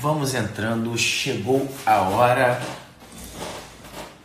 [0.00, 2.62] Vamos entrando, chegou a hora.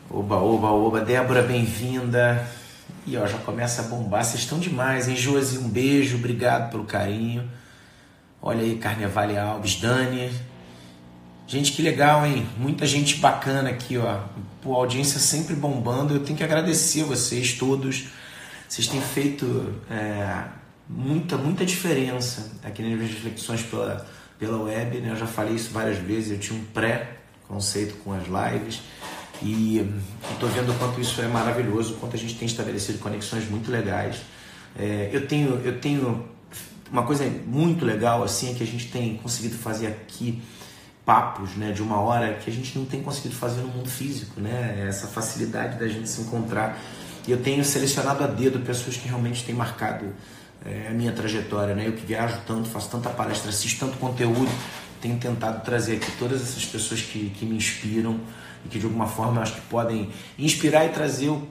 [0.08, 1.02] Oba, oba, oba.
[1.02, 2.48] Débora, bem-vinda.
[3.08, 4.24] E ó, já começa a bombar.
[4.24, 5.16] Vocês estão demais, hein?
[5.16, 7.50] Josi, um beijo, obrigado pelo carinho.
[8.40, 10.32] Olha aí, Carnevale Alves, Dani.
[11.48, 12.48] Gente, que legal, hein?
[12.56, 14.20] Muita gente bacana aqui, ó.
[14.62, 16.14] Pô, a audiência sempre bombando.
[16.14, 18.10] Eu tenho que agradecer vocês todos.
[18.70, 20.44] Vocês têm feito é,
[20.88, 24.06] muita, muita diferença aqui nas reflexões pela
[24.44, 25.12] pela web, né?
[25.12, 28.82] Eu já falei isso várias vezes, eu tinha um pré-conceito com as lives
[29.42, 29.90] e
[30.34, 33.72] estou vendo o quanto isso é maravilhoso, o quanto a gente tem estabelecido conexões muito
[33.72, 34.18] legais.
[34.78, 36.26] É, eu tenho eu tenho
[36.92, 40.42] uma coisa muito legal assim é que a gente tem conseguido fazer aqui
[41.06, 44.42] papos né, de uma hora que a gente não tem conseguido fazer no mundo físico,
[44.42, 44.86] né?
[44.90, 46.78] Essa facilidade da gente se encontrar.
[47.26, 50.14] E eu tenho selecionado a dedo pessoas que realmente têm marcado
[50.66, 51.88] é, a minha trajetória, né?
[51.88, 54.50] Eu que viajo tanto, faço tanta palestra, assisto tanto conteúdo,
[55.02, 58.20] tenho tentado trazer aqui todas essas pessoas que, que me inspiram
[58.66, 61.48] e que de alguma forma acho que podem inspirar e trazer o,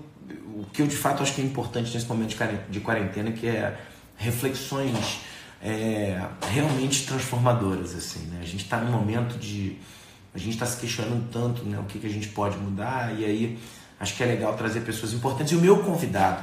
[0.54, 2.34] o que eu de fato acho que é importante nesse momento
[2.70, 3.78] de quarentena, que é
[4.16, 5.20] reflexões
[5.62, 8.40] é, realmente transformadoras, assim, né?
[8.42, 9.76] A gente está num momento de...
[10.34, 11.78] A gente está se questionando tanto, né?
[11.78, 13.58] O que, que a gente pode mudar e aí
[14.02, 15.52] Acho que é legal trazer pessoas importantes.
[15.52, 16.42] E o meu convidado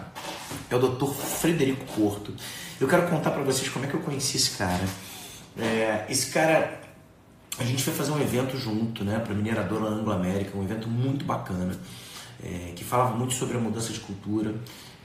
[0.69, 1.07] é o Dr.
[1.07, 2.33] Frederico Porto.
[2.79, 4.87] Eu quero contar para vocês como é que eu conheci esse cara.
[5.57, 6.79] É, esse cara,
[7.57, 11.77] a gente foi fazer um evento junto, né, para Mineradora Anglo-América, um evento muito bacana,
[12.41, 14.55] é, que falava muito sobre a mudança de cultura.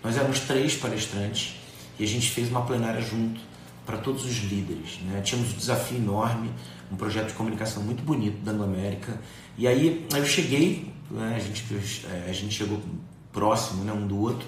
[0.00, 1.56] Nós éramos três palestrantes
[1.98, 3.40] e a gente fez uma plenária junto
[3.84, 5.00] para todos os líderes.
[5.00, 5.20] Né?
[5.22, 6.52] Tínhamos um desafio enorme,
[6.92, 9.20] um projeto de comunicação muito bonito da Anglo-América.
[9.58, 11.36] E aí, aí eu cheguei né?
[11.36, 11.64] a, gente,
[12.06, 12.80] é, a gente chegou
[13.32, 14.46] próximo né, um do outro,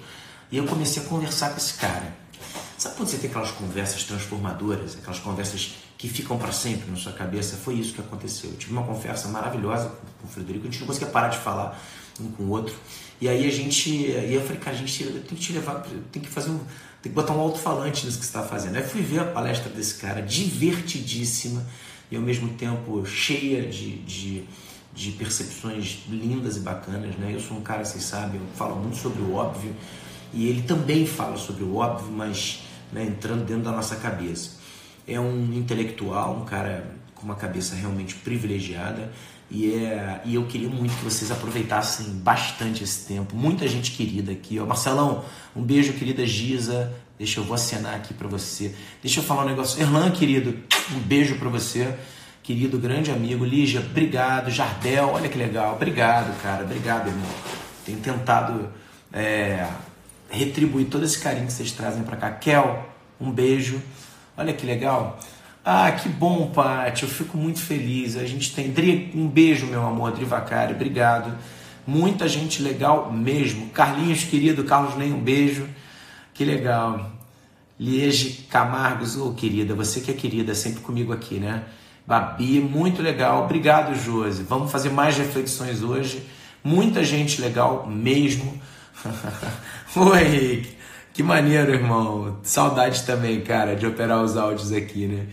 [0.51, 2.15] e eu comecei a conversar com esse cara.
[2.77, 7.11] Sabe quando você tem aquelas conversas transformadoras, aquelas conversas que ficam para sempre na sua
[7.11, 7.57] cabeça?
[7.57, 8.51] Foi isso que aconteceu.
[8.51, 9.91] Eu tive uma conversa maravilhosa
[10.21, 11.81] com o Frederico, a gente não conseguia parar de falar
[12.19, 12.75] um com o outro.
[13.19, 16.21] E aí a gente, e eu falei, cara, a gente tem que te levar, tem
[16.21, 16.59] que fazer um,
[17.01, 18.75] tem que botar um alto-falante nisso que você está fazendo.
[18.75, 21.65] Aí fui ver a palestra desse cara, divertidíssima
[22.11, 24.43] e ao mesmo tempo cheia de, de
[24.97, 27.31] de percepções lindas e bacanas, né?
[27.31, 29.75] Eu sou um cara, vocês sabem, eu falo muito sobre o óbvio
[30.33, 34.57] e ele também fala sobre o óbvio, mas né, entrando dentro da nossa cabeça.
[35.07, 39.11] É um intelectual, um cara com uma cabeça realmente privilegiada
[39.51, 43.35] e, é, e eu queria muito que vocês aproveitassem bastante esse tempo.
[43.35, 44.65] Muita gente querida aqui, ó.
[44.65, 45.23] Marcelão,
[45.55, 46.91] um beijo, querida Giza.
[47.19, 48.73] Deixa eu vou acenar aqui para você.
[49.01, 49.79] Deixa eu falar um negócio.
[49.79, 50.57] Erlan, querido,
[50.91, 51.95] um beijo para você
[52.47, 53.43] querido grande amigo.
[53.43, 54.49] Lígia, obrigado.
[54.49, 55.75] Jardel, olha que legal.
[55.75, 56.63] Obrigado, cara.
[56.63, 57.29] Obrigado, irmão.
[57.85, 58.69] Tenho tentado
[59.11, 59.67] é,
[60.29, 62.31] retribuir todo esse carinho que vocês trazem para cá.
[62.31, 62.87] Kel,
[63.19, 63.81] um beijo.
[64.37, 65.19] Olha que legal.
[65.65, 67.03] Ah, que bom, Paty.
[67.03, 68.15] Eu fico muito feliz.
[68.15, 68.71] A gente tem.
[68.71, 70.13] Dri, um beijo, meu amor.
[70.13, 71.37] Dri Vacari, obrigado.
[71.85, 73.67] Muita gente legal mesmo.
[73.71, 74.63] Carlinhos, querido.
[74.63, 75.67] Carlos Nem, um beijo.
[76.33, 77.11] Que legal.
[77.77, 81.63] Liege Camargos, ô oh, querida, você que é querida, sempre comigo aqui, né?
[82.07, 83.43] Babi, muito legal.
[83.43, 84.41] Obrigado, Josi.
[84.43, 86.25] Vamos fazer mais reflexões hoje.
[86.63, 88.61] Muita gente legal mesmo.
[89.93, 90.65] Oi,
[91.13, 92.37] que maneiro, irmão.
[92.43, 95.25] Saudade também, cara, de operar os áudios aqui, né?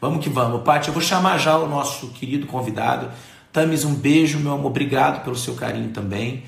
[0.00, 0.62] Vamos que vamos.
[0.62, 3.10] Paty, eu vou chamar já o nosso querido convidado.
[3.52, 4.68] Tamis, um beijo, meu amor.
[4.68, 6.44] Obrigado pelo seu carinho também.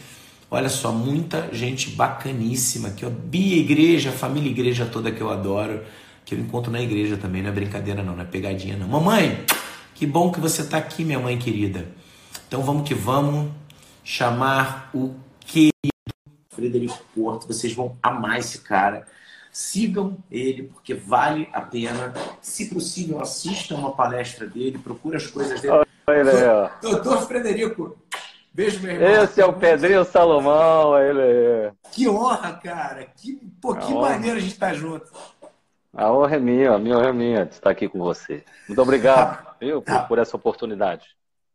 [0.51, 3.11] Olha só, muita gente bacaníssima aqui, ó.
[3.11, 5.83] Bia Igreja, família Igreja toda que eu adoro,
[6.25, 8.89] que eu encontro na igreja também, não é brincadeira não, não é pegadinha não.
[8.89, 9.45] Mamãe,
[9.95, 11.87] que bom que você está aqui, minha mãe querida.
[12.49, 13.51] Então vamos que vamos
[14.03, 15.73] chamar o querido
[16.51, 17.47] Frederico Porto.
[17.47, 19.07] Vocês vão amar esse cara.
[19.53, 22.13] Sigam ele, porque vale a pena.
[22.43, 25.85] Se possível, assistam uma palestra dele, procure as coisas dele.
[26.09, 26.71] Oi, Léo.
[26.83, 27.97] Doutor Frederico,
[28.53, 29.25] beijo, meu irmão.
[29.25, 31.73] Esse é o Pedrinho Salomão, ele.
[31.93, 33.07] Que honra, cara.
[33.17, 35.07] Que, pô, que maneiro a gente estar tá junto.
[35.97, 38.43] A honra é minha, a minha honra é minha de estar aqui com você.
[38.67, 41.09] Muito obrigado viu, por, ah, por, essa oportunidade.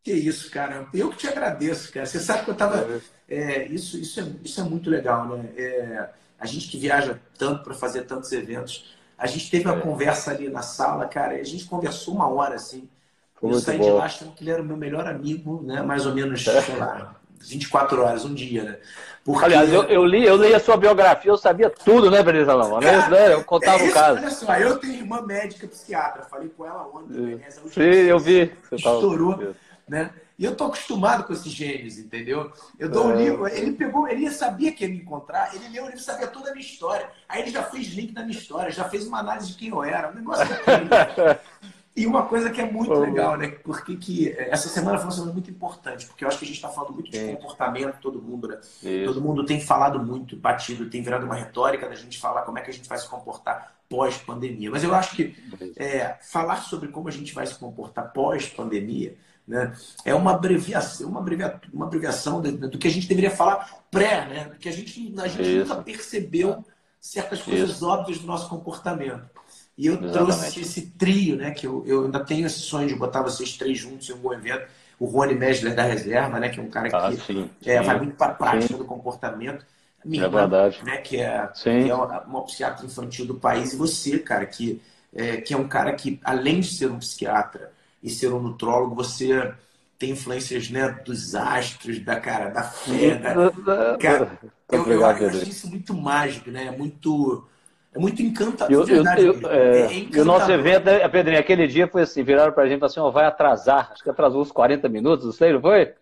[0.04, 0.88] Que isso, cara.
[0.94, 2.06] Eu que te agradeço, cara.
[2.06, 3.02] Você sabe que eu estava.
[3.28, 5.50] É, isso, isso, é, isso é muito legal, né?
[5.56, 6.10] É,
[6.40, 9.82] a gente que viaja tanto para fazer tantos eventos, a gente teve uma é.
[9.82, 12.90] conversa ali na sala, cara, e a gente conversou uma hora assim.
[13.36, 13.86] Foi eu saí bom.
[13.86, 15.82] de lá achando que ele era o meu melhor amigo, né?
[15.82, 18.78] Mais ou menos, sei lá, 24 horas, um dia, né?
[19.24, 19.46] Porque...
[19.46, 22.80] Aliás, eu, eu, li, eu li a sua biografia, eu sabia tudo, né, Beleza Lama?
[22.80, 23.34] Né?
[23.34, 24.18] Eu contava é isso, o caso.
[24.20, 27.50] Olha só, eu tenho irmã médica psiquiatra, falei com ela ontem, né?
[27.50, 28.52] Sim, eu vi.
[28.72, 29.56] Estourou, tava...
[29.88, 30.12] né?
[30.38, 32.50] E eu tô acostumado com esses gênios, entendeu?
[32.80, 33.14] Eu dou é...
[33.14, 36.28] um livro, ele pegou, ele sabia que ia me encontrar, ele leu o livro, sabia
[36.28, 37.10] toda a minha história.
[37.28, 39.84] Aí ele já fez link da minha história, já fez uma análise de quem eu
[39.84, 40.46] era, um negócio.
[42.00, 43.50] E uma coisa que é muito legal, né?
[43.62, 46.56] Porque que essa semana foi uma semana muito importante, porque eu acho que a gente
[46.56, 48.58] está falando muito de comportamento, todo mundo, né?
[48.82, 49.06] Isso.
[49.06, 52.62] Todo mundo tem falado muito, batido, tem virado uma retórica da gente falar como é
[52.62, 54.72] que a gente vai se comportar pós-pandemia.
[54.72, 55.36] Mas eu acho que
[55.76, 59.74] é, falar sobre como a gente vai se comportar pós-pandemia né,
[60.06, 64.26] é uma abreviação, uma abreviação, uma abreviação do, do, que a gente deveria falar pré,
[64.26, 64.44] né?
[64.46, 66.64] Do que a gente, a gente nunca percebeu
[67.00, 67.88] certas coisas Isso.
[67.88, 69.30] óbvias do nosso comportamento.
[69.78, 70.28] E eu Exatamente.
[70.28, 71.52] trouxe esse trio, né?
[71.52, 74.34] Que eu, eu ainda tenho esse sonho de botar vocês três juntos em um bom
[74.34, 74.68] evento.
[75.00, 76.50] O Rony Mesler da reserva, né?
[76.50, 77.86] Que é um cara ah, que sim, é, sim.
[77.86, 78.78] vai muito para a prática sim.
[78.78, 79.66] do comportamento.
[80.04, 80.84] Minha é irmã, verdade.
[80.84, 83.74] Né, que é, que é uma psiquiatra infantil do país.
[83.74, 84.82] E você, cara, que
[85.14, 87.72] é, que é um cara que, além de ser um psiquiatra
[88.02, 89.54] e ser um nutrólogo, você
[90.00, 93.16] tem influências né, dos astros, da cara, da fé.
[93.16, 93.98] Da...
[93.98, 94.40] Cara,
[94.72, 96.68] eu, eu, acho isso muito mágico, né?
[96.68, 97.46] É muito
[97.94, 98.88] é muito encantador.
[98.90, 102.24] Eu, eu, eu, é, é e o nosso evento, né, Pedrinho, aquele dia foi assim,
[102.24, 103.90] viraram pra gente e falaram assim, oh, vai atrasar.
[103.92, 105.94] Acho que atrasou uns 40 minutos, não sei, não foi?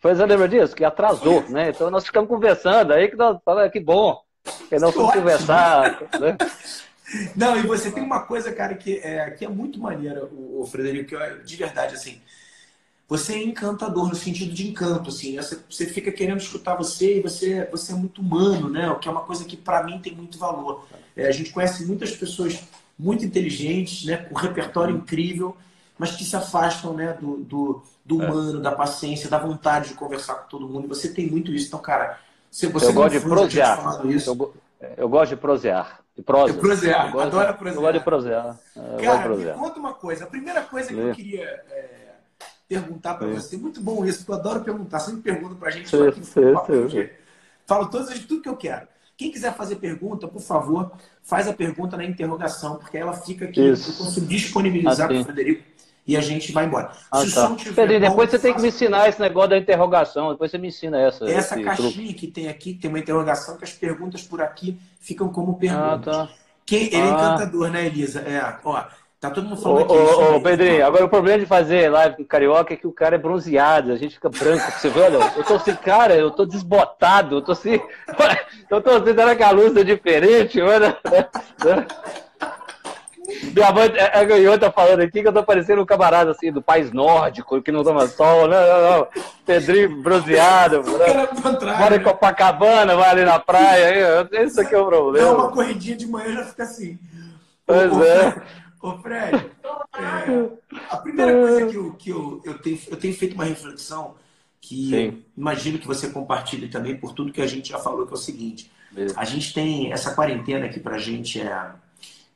[0.00, 0.76] Foi, você lembra disso?
[0.76, 1.70] Que atrasou, né?
[1.70, 4.20] Então nós ficamos conversando, aí que nós falamos, que bom,
[4.68, 6.36] que nós fomos conversar, né?
[7.36, 10.66] Não, e você tem uma coisa, cara, que é, que é muito maneira, o, o
[10.66, 12.20] Frederico, que eu, de verdade, assim,
[13.08, 17.20] você é encantador no sentido de encanto, assim, você, você fica querendo escutar você e
[17.20, 18.90] você, você é muito humano, né?
[18.90, 20.86] O que é uma coisa que para mim tem muito valor.
[21.16, 22.64] É, a gente conhece muitas pessoas
[22.98, 25.56] muito inteligentes, né, com um repertório incrível,
[25.98, 28.26] mas que se afastam né, do, do, do é.
[28.26, 28.62] humano, é.
[28.62, 30.86] da paciência, da vontade de conversar com todo mundo.
[30.86, 31.68] E você tem muito isso.
[31.68, 32.18] Então, cara,
[32.50, 34.00] se você eu gosto de prosear.
[34.02, 34.54] Eu,
[34.96, 36.00] eu, gosto de prosear.
[36.16, 36.52] De prosa.
[36.52, 37.06] De prosear.
[37.06, 37.76] Eu gosto, Adoro prosear.
[37.76, 38.58] Eu gosto de prosear.
[38.76, 39.56] Eu cara, prosear.
[39.56, 40.24] me conta uma coisa.
[40.24, 41.95] A primeira coisa que eu queria é,
[42.68, 45.00] perguntar para você, muito bom isso, porque eu adoro perguntar.
[45.00, 45.88] Sempre pergunta para a gente.
[45.88, 47.08] Sim, sim, sim.
[47.66, 48.86] Falo todas as tudo que eu quero.
[49.16, 50.92] Quem quiser fazer pergunta, por favor,
[51.22, 53.70] faz a pergunta na interrogação, porque ela fica aqui.
[53.70, 53.90] Isso.
[53.90, 55.62] Eu consigo disponibilizar para o Frederico
[56.06, 56.92] e a gente vai embora.
[57.10, 57.56] Ah, Se tá.
[57.74, 61.00] Pedro, depois você tem que me ensinar esse negócio da interrogação, depois você me ensina
[61.00, 61.28] essa.
[61.28, 62.14] Essa caixinha truque.
[62.14, 66.14] que tem aqui, tem uma interrogação, que as perguntas por aqui ficam como perguntas.
[66.14, 66.32] Ah, tá.
[66.64, 67.10] Quem, ele é ah.
[67.10, 68.20] encantador, né, Elisa?
[68.20, 68.84] É, ó,
[69.26, 69.94] Tá todo mundo falando ô, aqui.
[69.94, 73.16] Ô, ô Pedrinho, agora o problema de fazer live com carioca é que o cara
[73.16, 74.70] é bronzeado, a gente fica branco.
[74.70, 77.80] Você vê, olha, eu tô assim, cara, eu tô desbotado, eu tô assim.
[78.68, 80.60] Eu tô assim, será que a luz é diferente?
[80.60, 80.98] Olha.
[83.54, 86.60] Minha mãe, a ganhota tá falando aqui que eu tô parecendo um camarada assim do
[86.60, 89.08] país nórdico, que não toma sol, não, não, não.
[89.44, 90.82] Pedrinho bronzeado,
[91.78, 95.28] mora em Copacabana, vai ali na praia, esse aqui é o problema.
[95.28, 96.98] Dá uma corridinha de manhã já fica assim.
[97.64, 98.42] Pois é.
[98.86, 99.50] Ô, Fred,
[99.98, 104.14] é, a primeira coisa que, eu, que eu, eu, tenho, eu tenho feito uma reflexão
[104.60, 108.14] que imagino que você compartilhe também por tudo que a gente já falou, que é
[108.14, 108.70] o seguinte.
[109.16, 111.70] A gente tem essa quarentena que pra gente é,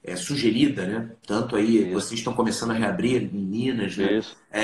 [0.03, 1.13] é sugerida, né?
[1.25, 1.93] Tanto aí, Isso.
[1.93, 4.21] vocês estão começando a reabrir em Minas, né?
[4.51, 4.61] É,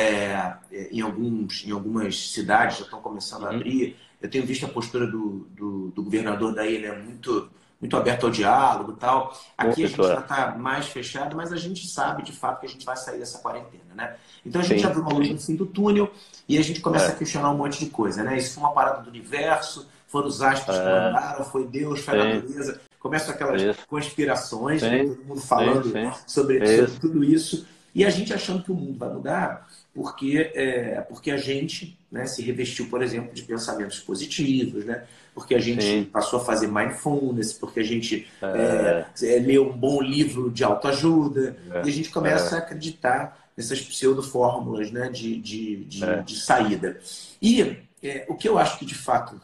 [0.73, 3.49] é, em, alguns, em algumas cidades já estão começando uhum.
[3.49, 3.97] a abrir.
[4.21, 6.91] Eu tenho visto a postura do, do, do governador daí, né?
[6.91, 7.49] Muito
[7.81, 9.39] muito aberto ao diálogo e tal.
[9.57, 12.69] Aqui a gente já está mais fechado, mas a gente sabe de fato que a
[12.69, 14.17] gente vai sair dessa quarentena, né?
[14.45, 16.11] Então a gente sim, já viu uma luz no fim do túnel
[16.49, 17.09] e a gente começa é.
[17.11, 18.39] a questionar um monte de coisa, né?
[18.39, 20.79] Isso foi uma parada do universo, foram os astros é.
[20.79, 22.81] que mandaram, foi Deus, foi a natureza.
[22.99, 23.87] Começam aquelas isso.
[23.87, 25.05] conspirações, né?
[25.05, 25.93] todo mundo falando
[26.27, 27.67] sobre, sobre tudo isso.
[27.95, 32.27] E a gente achando que o mundo vai mudar porque, é, porque a gente né,
[32.27, 35.05] se revestiu, por exemplo, de pensamentos positivos, né?
[35.37, 36.05] Porque a gente Sim.
[36.05, 39.05] passou a fazer mindfulness, porque a gente é.
[39.23, 41.83] É, é leu um bom livro de autoajuda, é.
[41.85, 42.59] e a gente começa é.
[42.59, 46.23] a acreditar nessas pseudo-fórmulas né, de, de, de, é.
[46.23, 46.99] de, saída.
[47.41, 49.39] E é, o que eu acho que de fato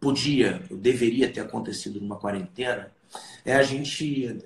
[0.00, 2.90] podia, ou deveria ter acontecido numa quarentena,
[3.44, 4.40] é a gente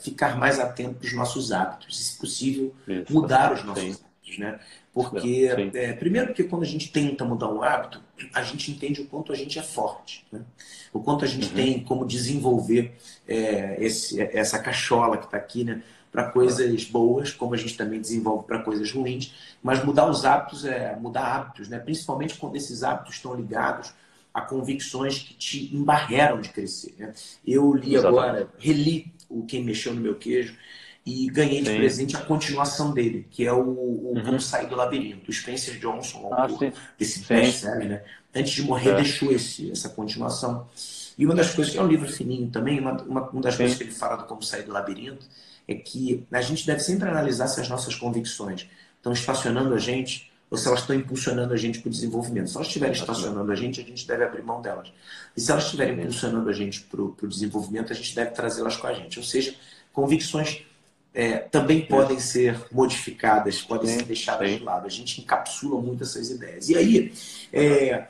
[0.00, 3.12] ficar mais atento aos nossos hábitos, e, se possível, Isso.
[3.12, 3.90] mudar os nossos Sim.
[3.92, 4.38] hábitos.
[4.38, 4.58] Né?
[4.92, 8.02] Porque, é, primeiro, porque quando a gente tenta mudar um hábito,
[8.34, 10.42] a gente entende o quanto a gente é forte, né?
[10.92, 11.54] o quanto a gente uhum.
[11.54, 12.96] tem como desenvolver
[13.26, 15.82] é, esse, essa cachola que está aqui, né?
[16.10, 19.32] para coisas boas, como a gente também desenvolve para coisas ruins.
[19.62, 21.78] Mas mudar os hábitos é mudar hábitos, né?
[21.78, 23.92] principalmente quando esses hábitos estão ligados
[24.32, 26.94] a convicções que te embarreram de crescer.
[26.98, 27.12] Né?
[27.46, 28.06] Eu li Exatamente.
[28.06, 30.56] agora, reli o Quem Mexeu no Meu Queijo,
[31.04, 31.76] e ganhei de sim.
[31.76, 34.24] presente a continuação dele, que é o, o uhum.
[34.24, 35.30] Como Sair do Labirinto.
[35.30, 36.46] O Spencer Johnson, ah,
[36.98, 38.02] desse best-seller, né?
[38.34, 38.96] Antes de morrer, é.
[38.96, 40.68] deixou esse, essa continuação.
[41.16, 43.58] E uma das coisas, que é um livro fininho também, uma, uma, uma das sim.
[43.58, 45.26] coisas que ele fala do Como Sair do Labirinto,
[45.66, 48.66] é que a gente deve sempre analisar se as nossas convicções
[48.96, 52.50] estão estacionando a gente ou se elas estão impulsionando a gente para o desenvolvimento.
[52.50, 54.92] Se elas estiverem estacionando a gente, a gente deve abrir mão delas.
[55.36, 58.88] E se elas estiverem impulsionando a gente para o desenvolvimento, a gente deve trazê-las com
[58.88, 59.18] a gente.
[59.18, 59.54] Ou seja,
[59.92, 60.64] convicções
[61.12, 64.86] é, também podem ser modificadas, podem ser deixadas de lado.
[64.86, 66.68] A gente encapsula muito essas ideias.
[66.68, 67.12] E aí,
[67.52, 68.06] é,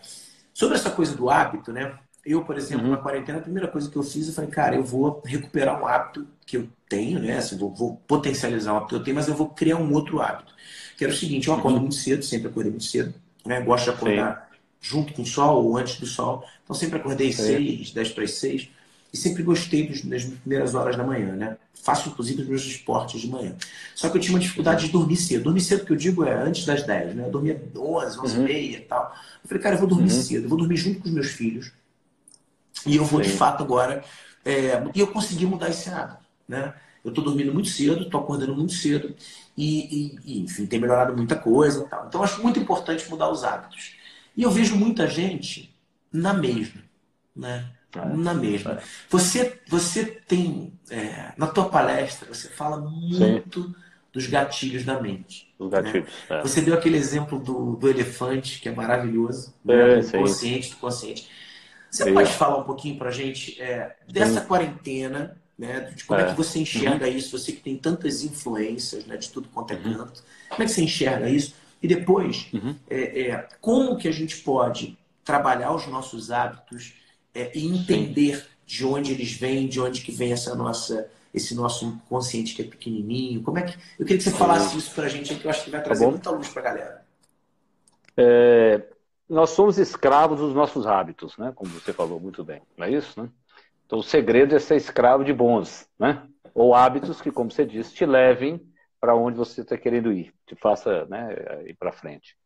[0.52, 1.99] sobre essa coisa do hábito, né?
[2.25, 2.90] Eu, por exemplo, uhum.
[2.92, 5.87] na quarentena, a primeira coisa que eu fiz, eu falei, cara, eu vou recuperar um
[5.87, 7.38] hábito que eu tenho, né?
[7.38, 10.21] Assim, vou, vou, potencializar um hábito que eu tenho, mas eu vou criar um outro
[10.21, 10.54] hábito.
[10.99, 11.83] Que era o seguinte, eu acordo uhum.
[11.83, 13.14] muito cedo, sempre acordei muito cedo,
[13.47, 13.62] né?
[13.62, 14.59] Gosto de acordar Sim.
[14.83, 16.45] junto com o sol ou antes do sol.
[16.62, 17.42] Então sempre acordei Sim.
[17.42, 18.69] seis, dez para as seis.
[19.12, 21.57] E sempre gostei dos, das primeiras horas da manhã, né?
[21.75, 23.57] Faço, inclusive, os meus esportes de manhã.
[23.95, 25.45] Só que eu tinha uma dificuldade de dormir cedo.
[25.45, 27.26] Dormir cedo, que eu digo, é antes das 10, né?
[27.26, 28.43] Eu dormia 11, 11 uhum.
[28.43, 29.14] e meia e tal.
[29.43, 30.23] Eu falei, cara, eu vou dormir uhum.
[30.23, 30.45] cedo.
[30.45, 31.73] Eu vou dormir junto com os meus filhos.
[32.87, 34.05] E eu vou, de fato, agora...
[34.45, 34.83] É...
[34.95, 36.73] E eu consegui mudar esse hábito, né?
[37.05, 39.14] Eu estou dormindo muito cedo, estou acordando muito cedo.
[39.57, 42.07] E, e, enfim, tem melhorado muita coisa tal.
[42.07, 43.95] Então, acho muito importante mudar os hábitos.
[44.37, 45.75] E eu vejo muita gente
[46.12, 46.83] na mesma,
[47.35, 47.71] né?
[47.94, 48.73] É, na mesma.
[48.73, 48.82] É.
[49.09, 53.75] Você, você tem, é, na tua palestra, você fala muito Sim.
[54.12, 55.52] dos gatilhos da mente.
[55.59, 55.82] Os né?
[55.82, 56.40] gatilhos, né?
[56.42, 60.02] Você deu aquele exemplo do, do elefante, que é maravilhoso, é, né?
[60.02, 61.28] do consciente, do consciente.
[61.90, 65.92] Você pode falar um pouquinho para a gente é, dessa quarentena, né?
[65.94, 67.12] de como é, que você enxerga uhum.
[67.12, 69.16] isso, você que tem tantas influências né?
[69.16, 69.94] de tudo quanto é uhum.
[69.94, 71.54] canto, como é que você enxerga isso?
[71.82, 72.76] E depois, uhum.
[73.61, 77.00] como que a gente pode trabalhar os nossos hábitos
[77.34, 81.84] é, e entender de onde eles vêm, de onde que vem essa nossa, esse nosso
[81.84, 83.42] inconsciente que é pequenininho.
[83.42, 85.64] Como é que eu queria que você falasse isso para a gente, que eu acho
[85.64, 87.06] que vai trazer tá muita luz para a galera.
[88.16, 88.82] É,
[89.28, 91.52] nós somos escravos dos nossos hábitos, né?
[91.54, 93.28] Como você falou muito bem, não é isso, né?
[93.87, 96.22] Então o segredo é ser escravo de bons, né?
[96.54, 98.60] Ou hábitos que, como você disse, te levem
[99.00, 101.34] para onde você está querendo ir, te faça né,
[101.66, 102.37] ir para frente.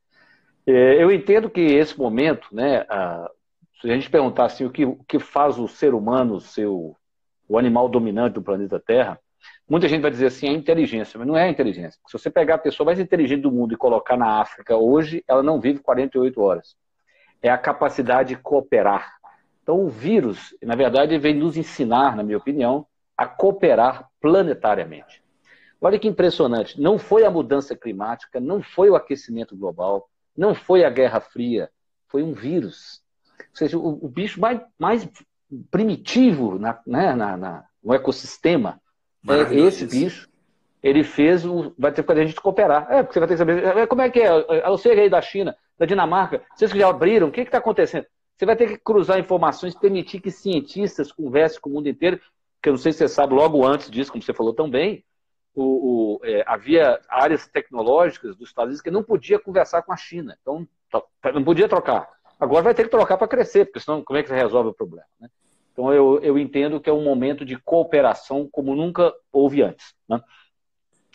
[0.67, 2.87] É, eu entendo que esse momento, né,
[3.85, 6.97] se a gente perguntar assim, o que, o que faz o ser humano ser o,
[7.47, 9.21] o animal dominante do planeta Terra,
[9.69, 12.01] muita gente vai dizer assim, é inteligência, mas não é inteligência.
[12.07, 15.43] Se você pegar a pessoa mais inteligente do mundo e colocar na África hoje, ela
[15.43, 16.75] não vive 48 horas.
[17.43, 19.17] É a capacidade de cooperar.
[19.63, 25.23] Então, o vírus, na verdade, vem nos ensinar, na minha opinião, a cooperar planetariamente.
[25.79, 26.81] Olha que impressionante.
[26.81, 31.69] Não foi a mudança climática, não foi o aquecimento global, não foi a Guerra Fria,
[32.09, 33.04] foi um vírus
[33.39, 35.09] ou seja, o, o bicho mais, mais
[35.71, 38.81] primitivo na, né, na, na, no ecossistema
[39.29, 40.29] é esse bicho.
[40.83, 42.87] Ele fez, o, vai ter que fazer a gente cooperar.
[42.91, 44.29] É, porque você vai ter que saber é, como é que é.
[44.69, 48.07] Eu sei aí da China, da Dinamarca, vocês que já abriram, o que está acontecendo?
[48.37, 52.21] Você vai ter que cruzar informações, permitir que cientistas conversem com o mundo inteiro,
[52.61, 55.05] que eu não sei se você sabe, logo antes disso, como você falou também,
[55.55, 59.97] o, o, é, havia áreas tecnológicas dos Estados Unidos que não podia conversar com a
[59.97, 60.37] China.
[60.43, 60.67] Então,
[61.33, 62.09] não podia trocar.
[62.45, 64.75] Agora vai ter que trocar para crescer, porque senão como é que você resolve o
[64.75, 65.07] problema?
[65.21, 65.29] Né?
[65.73, 69.95] Então eu, eu entendo que é um momento de cooperação como nunca houve antes.
[70.09, 70.21] Né?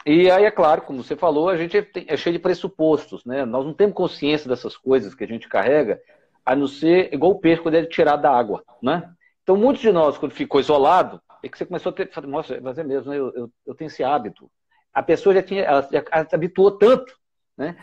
[0.05, 3.45] E aí, é claro, como você falou, a gente é cheio de pressupostos, né?
[3.45, 6.01] Nós não temos consciência dessas coisas que a gente carrega,
[6.45, 9.11] a não ser igual o peixe quando ele é tirado da água, né?
[9.43, 12.77] Então, muitos de nós, quando ficou isolado, é que você começou a ter, nossa, mas
[12.77, 13.17] é mesmo, né?
[13.17, 14.49] eu, eu, eu tenho esse hábito.
[14.93, 17.13] A pessoa já tinha, ela, já, se habituou tanto,
[17.57, 17.75] né?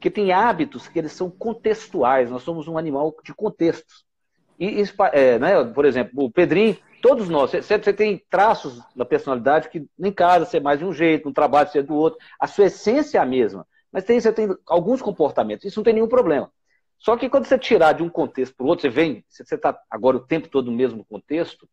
[0.00, 4.02] Porque tem hábitos que eles são contextuais, nós somos um animal de contextos.
[4.58, 9.68] E, é, né, por exemplo, o Pedrinho, todos nós, você, você tem traços da personalidade
[9.68, 12.18] que em casa você é mais de um jeito, no trabalho você é do outro,
[12.40, 13.66] a sua essência é a mesma.
[13.92, 16.50] Mas tem, você tem alguns comportamentos, isso não tem nenhum problema.
[16.98, 19.78] Só que quando você tirar de um contexto para o outro, você vem, você está
[19.90, 21.68] agora o tempo todo no mesmo contexto,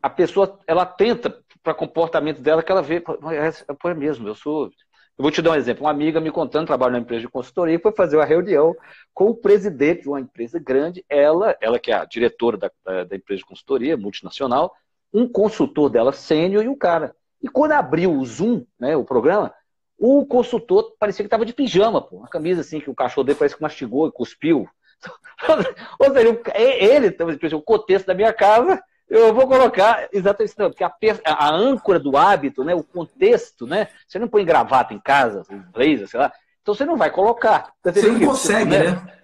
[0.00, 3.02] a pessoa ela tenta para comportamento dela que ela vê,
[3.32, 4.70] é, é mesmo, eu sou
[5.16, 5.84] eu vou te dar um exemplo.
[5.84, 8.74] Uma amiga me contando, trabalha numa empresa de consultoria, foi fazer uma reunião
[9.12, 12.70] com o presidente de uma empresa grande, ela, ela que é a diretora da,
[13.04, 14.72] da empresa de consultoria, multinacional,
[15.12, 17.14] um consultor dela sênior e um cara.
[17.40, 19.54] E quando abriu o Zoom, né, o programa,
[19.96, 22.16] o consultor parecia que estava de pijama, pô.
[22.16, 24.68] Uma camisa assim, que o cachorro dele parece que mastigou e cuspiu.
[26.00, 28.82] Ou seja, ele, o contexto da minha casa,
[29.18, 30.92] eu vou colocar exatamente isso, porque a,
[31.24, 33.88] a, âncora do hábito, né, o contexto, né?
[34.06, 35.42] Você não põe gravata em casa,
[35.72, 36.32] blazer, sei lá.
[36.62, 37.72] Então você não vai colocar.
[37.82, 38.90] Você, você não que, consegue, né?
[38.90, 39.14] né?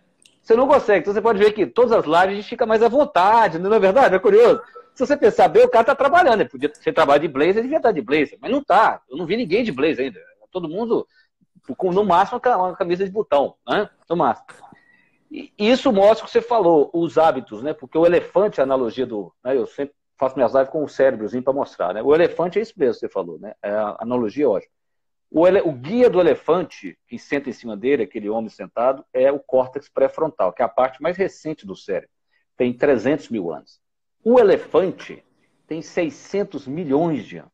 [0.43, 1.01] Você não consegue.
[1.01, 3.73] Então você pode ver que todas as lives a gente fica mais à vontade, não
[3.73, 4.15] é verdade?
[4.15, 4.61] É curioso.
[4.95, 6.41] Se você pensar bem, o cara está trabalhando.
[6.41, 8.39] Ele podia ser trabalho de blazer, ele devia estar de blazer.
[8.41, 9.01] Mas não está.
[9.09, 10.21] Eu não vi ninguém de blazer ainda.
[10.53, 11.07] Todo mundo,
[11.77, 13.89] com no máximo, uma camisa de botão, né?
[14.09, 14.47] No máximo.
[15.31, 17.73] E isso mostra o que você falou, os hábitos, né?
[17.73, 19.33] Porque o elefante, a analogia do.
[19.45, 19.57] Né?
[19.57, 22.03] Eu sempre faço minhas lives com o cérebrozinho para mostrar, né?
[22.03, 23.55] O elefante é isso mesmo que você falou, né?
[23.63, 24.73] É a analogia ótima.
[25.31, 25.61] O, ele...
[25.61, 29.89] o, guia do elefante, que senta em cima dele, aquele homem sentado, é o córtex
[29.89, 32.11] pré-frontal, que é a parte mais recente do cérebro.
[32.57, 33.81] Tem 300 mil anos.
[34.25, 35.25] O elefante
[35.67, 37.53] tem 600 milhões de anos.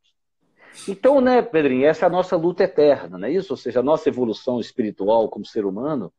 [0.88, 3.52] Então, né, Pedrinho, essa é a nossa luta eterna, não é isso?
[3.52, 6.12] Ou seja, a nossa evolução espiritual como ser humano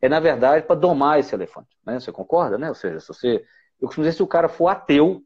[0.00, 1.68] é, na verdade, para domar esse elefante.
[1.84, 1.98] Né?
[1.98, 2.68] Você concorda, né?
[2.68, 3.44] Ou seja, se você.
[3.80, 5.22] Eu costumo dizer, se o cara for ateu,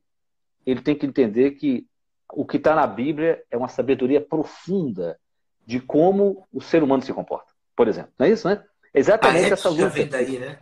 [0.66, 1.86] ele tem que entender que
[2.32, 5.18] o que está na Bíblia é uma sabedoria profunda
[5.66, 8.12] de como o ser humano se comporta, por exemplo.
[8.18, 8.62] Não é isso, né?
[8.94, 9.88] Exatamente essa luta.
[9.88, 10.58] Vem daí, né?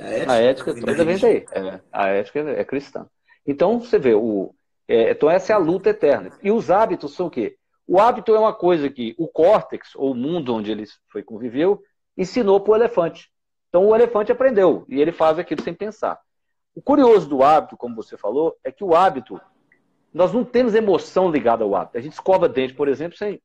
[0.00, 1.46] A ética, a ética vem toda vem daí.
[1.52, 3.06] É, a ética é cristã.
[3.46, 4.54] Então, você vê, o,
[4.88, 6.30] é, então essa é a luta eterna.
[6.42, 7.56] E os hábitos são o quê?
[7.86, 11.82] O hábito é uma coisa que o córtex, ou o mundo onde ele foi conviveu,
[12.16, 13.30] ensinou para o elefante.
[13.76, 16.18] Então o elefante aprendeu e ele faz aquilo sem pensar.
[16.74, 19.38] O curioso do hábito, como você falou, é que o hábito,
[20.14, 21.98] nós não temos emoção ligada ao hábito.
[21.98, 23.38] A gente escova dente, por exemplo, sem,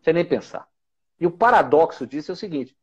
[0.00, 0.68] sem nem pensar.
[1.20, 2.76] E o paradoxo disso é o seguinte: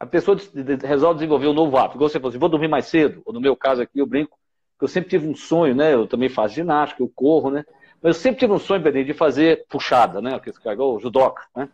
[0.00, 0.38] a pessoa
[0.82, 1.98] resolve desenvolver um novo hábito.
[1.98, 3.20] Igual você falou assim, vou dormir mais cedo.
[3.26, 4.38] Ou no meu caso aqui, eu brinco,
[4.78, 5.92] que eu sempre tive um sonho, né?
[5.92, 7.62] Eu também faço ginástica, eu corro, né?
[8.00, 10.40] Mas eu sempre tive um sonho, Pedrinho, de fazer puxada, né?
[10.64, 11.68] Igual o judoca, né?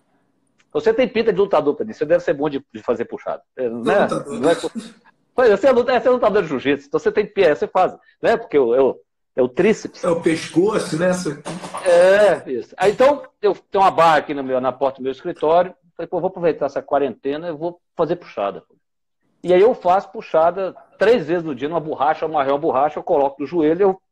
[0.72, 1.96] Você tem pinta de lutador, Pedrinho.
[1.96, 3.42] Você deve ser bom de, de fazer puxada.
[3.56, 4.08] É, né?
[4.40, 4.54] Não é,
[5.34, 8.36] pois, você, é, você é lutador de jiu-jitsu, então você tem pé, você faz, né?
[8.36, 9.00] Porque eu, eu
[9.38, 10.02] é o tríceps.
[10.02, 11.10] É o pescoço, né?
[11.84, 12.74] É, isso.
[12.76, 15.72] Aí, então, eu tenho uma barra aqui no meu, na porta do meu escritório.
[15.96, 18.64] Falei, pô, vou aproveitar essa quarentena e vou fazer puxada.
[19.40, 23.40] E aí eu faço puxada três vezes no dia, numa borracha, uma borracha, eu coloco
[23.40, 24.02] no joelho, eu,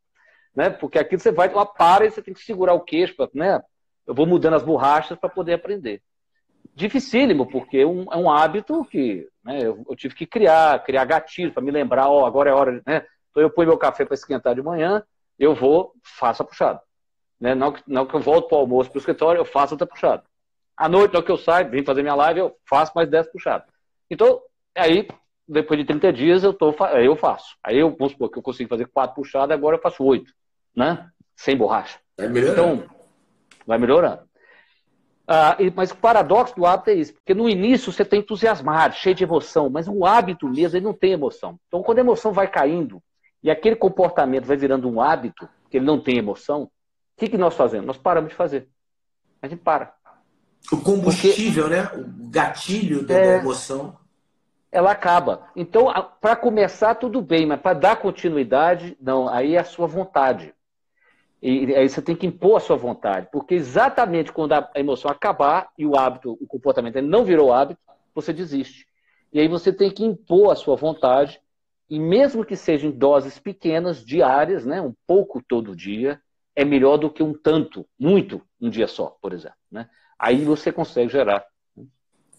[0.55, 0.71] né?
[0.71, 3.61] Porque aqui você vai, uma para e você tem que segurar o queixo, né?
[4.07, 6.01] Eu vou mudando as borrachas para poder aprender.
[6.75, 11.05] Dificílimo, porque é um, é um hábito que né, eu, eu, tive que criar, criar
[11.05, 13.07] gatilho para me lembrar, ó, agora é hora, né?
[13.31, 15.03] Então eu ponho meu café para esquentar de manhã,
[15.39, 16.81] eu vou, faço a puxada.
[17.41, 17.55] Né?
[17.55, 20.25] Não, não que eu volto para o almoço para o escritório, eu faço outra puxada.
[20.77, 23.67] À noite, na que eu saio, vim fazer minha live, eu faço mais 10 puxadas.
[24.11, 24.41] Então,
[24.77, 25.09] aí,
[25.49, 27.57] depois de 30 dias, eu, tô, eu faço.
[27.63, 30.31] Aí eu, vamos supor que eu consigo fazer 4 puxadas, agora eu faço 8,
[30.75, 31.09] né?
[31.35, 31.99] Sem borracha.
[32.17, 32.75] Vai melhorando.
[32.75, 32.97] Então,
[33.67, 34.26] vai melhorando.
[35.29, 39.15] Ah, mas o paradoxo do hábito é isso, porque no início você está entusiasmado, cheio
[39.15, 41.59] de emoção, mas o hábito mesmo ele não tem emoção.
[41.67, 43.03] Então, quando a emoção vai caindo,
[43.43, 46.71] e aquele comportamento vai virando um hábito, que ele não tem emoção, o
[47.17, 47.87] que, que nós fazemos?
[47.87, 48.69] Nós paramos de fazer.
[49.43, 49.95] A gente para.
[50.71, 51.91] O combustível, Porque, né?
[51.95, 53.97] O gatilho da, é, emoção.
[54.71, 55.49] Ela acaba.
[55.57, 55.87] Então,
[56.21, 59.29] para começar, tudo bem, mas para dar continuidade, não.
[59.29, 60.55] Aí é a sua vontade.
[61.43, 63.29] E aí você tem que impor a sua vontade.
[63.31, 67.81] Porque exatamente quando a emoção acabar e o hábito, o comportamento não virou hábito,
[68.15, 68.87] você desiste.
[69.33, 71.41] E aí você tem que impor a sua vontade
[71.89, 76.21] e mesmo que sejam doses pequenas, diárias, né, um pouco todo dia,
[76.55, 79.59] é melhor do que um tanto, muito, um dia só, por exemplo.
[79.71, 79.89] Né?
[80.19, 81.45] Aí você consegue gerar.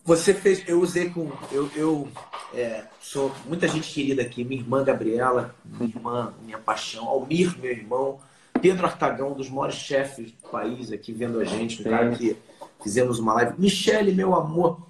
[0.03, 2.07] Você fez, eu usei com, eu, eu
[2.53, 7.71] é, sou muita gente querida aqui, minha irmã Gabriela, minha irmã, minha paixão, Almir, meu
[7.71, 8.19] irmão,
[8.59, 12.37] Pedro Artagão, um dos maiores chefes do país aqui vendo a gente, um cara que
[12.81, 14.87] fizemos uma live, Michele, meu amor,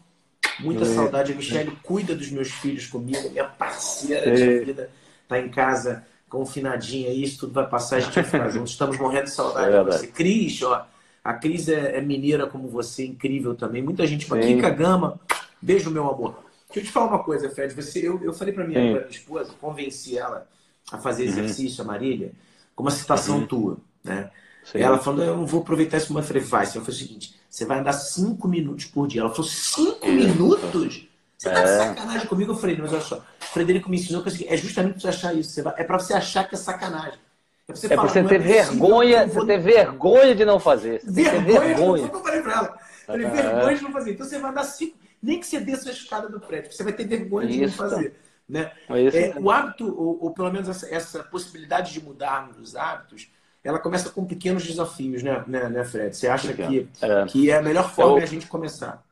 [0.59, 1.31] Muita saudade.
[1.31, 4.89] A Michelle cuida dos meus filhos comigo, minha parceira de vida.
[5.27, 8.71] Tá em casa confinadinha, isso tudo vai passar, a gente vai ficar juntos.
[8.71, 10.07] Estamos morrendo de saudade é de você.
[10.07, 10.85] Cris, ó.
[11.23, 13.81] A Cris é, é, mineira como você, incrível também.
[13.81, 14.25] Muita gente.
[14.25, 15.19] Kika Gama,
[15.61, 16.43] beijo, meu amor.
[16.67, 17.73] Deixa eu te falar uma coisa, Fred.
[17.73, 20.47] Você, eu, eu falei para minha, minha esposa, convenci ela
[20.91, 21.29] a fazer uhum.
[21.29, 21.89] exercício, uhum.
[21.89, 22.31] a Marília,
[22.77, 23.47] com uma citação uhum.
[23.47, 24.29] tua, né?
[24.63, 24.79] Sim.
[24.79, 26.25] Ela falou, eu não vou aproveitar esse momento.
[26.25, 26.65] Eu falei, vai.
[26.67, 29.21] Eu falei o seguinte, você vai andar cinco minutos por dia.
[29.21, 31.07] Ela falou, cinco minutos?
[31.35, 31.77] Você tá de é.
[31.77, 32.51] sacanagem comigo?
[32.51, 35.59] Eu falei, mas olha só, Frederico me ensinou que é justamente pra você achar isso.
[35.59, 37.19] é pra você achar que é sacanagem.
[37.67, 39.41] É pra você, é falar, você ter é vergonha, vou...
[39.41, 41.01] você ter vergonha de não fazer.
[41.03, 42.09] Você vergonha, vergonha.
[42.11, 42.77] Eu falei pra ela.
[43.07, 43.29] falei, ah.
[43.29, 44.11] vergonha de não fazer.
[44.11, 46.93] Então você vai andar cinco, nem que você desça a escada do prédio, você vai
[46.93, 48.15] ter vergonha de não fazer.
[48.47, 48.71] Né?
[48.89, 53.29] É, o hábito, ou, ou pelo menos essa, essa possibilidade de mudarmos os hábitos,
[53.63, 56.15] ela começa com pequenos desafios, né, né, né Fred?
[56.15, 59.03] Você acha que é, que é a melhor forma eu, de a gente começar?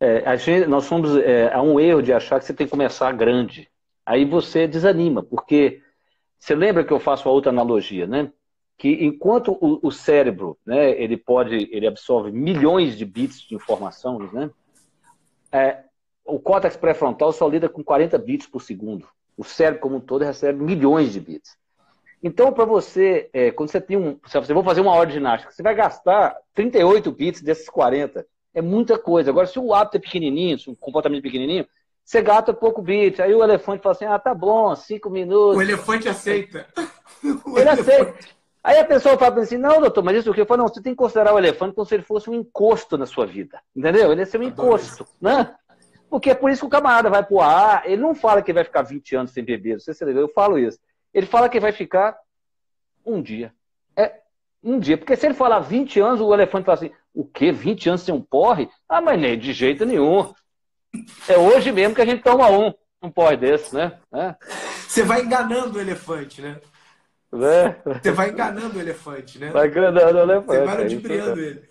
[0.00, 2.70] É, a gente, nós somos é, há um erro de achar que você tem que
[2.72, 3.68] começar grande.
[4.04, 5.80] Aí você desanima, porque
[6.38, 8.32] você lembra que eu faço a outra analogia, né?
[8.76, 14.18] Que enquanto o, o cérebro, né, ele pode, ele absorve milhões de bits de informação,
[14.32, 14.50] né?
[15.52, 15.84] É,
[16.34, 19.06] o córtex pré-frontal só lida com 40 bits por segundo.
[19.36, 21.58] O cérebro como um todo recebe milhões de bits.
[22.22, 24.18] Então, para você, é, quando você tem um.
[24.26, 28.26] Se você for fazer uma hora de ginástica, você vai gastar 38 bits desses 40.
[28.52, 29.30] É muita coisa.
[29.30, 31.66] Agora, se o hábito é pequenininho, se o comportamento é pequenininho,
[32.04, 33.20] você gasta pouco bits.
[33.20, 35.56] Aí o elefante fala assim: ah, tá bom, cinco minutos.
[35.56, 36.66] O elefante aceita.
[37.46, 37.90] O ele elefante...
[37.90, 38.14] aceita.
[38.62, 40.40] Aí a pessoa fala assim: não, doutor, mas isso o que?
[40.42, 42.98] Eu falo: não, você tem que considerar o elefante como se ele fosse um encosto
[42.98, 43.62] na sua vida.
[43.74, 44.12] Entendeu?
[44.12, 45.54] Ele é ser um encosto, né?
[46.10, 48.64] Porque é por isso que o camarada vai pro ar, ele não fala que vai
[48.64, 50.78] ficar 20 anos sem beber, não sei se eu falo isso.
[51.14, 52.18] Ele fala que vai ficar
[53.06, 53.54] um dia.
[53.96, 54.20] É,
[54.62, 54.98] Um dia.
[54.98, 57.52] Porque se ele falar 20 anos, o elefante fala assim: o quê?
[57.52, 58.68] 20 anos sem um porre?
[58.88, 60.32] Ah, mas nem de jeito nenhum.
[61.28, 63.98] É hoje mesmo que a gente toma um, um porre desse, né?
[64.12, 64.34] É.
[64.88, 66.60] Você vai enganando o elefante, né?
[67.32, 68.00] É.
[68.02, 69.50] Você vai enganando o elefante, né?
[69.50, 70.46] Vai enganando o elefante.
[70.46, 71.70] Você vai é ludibriando ele.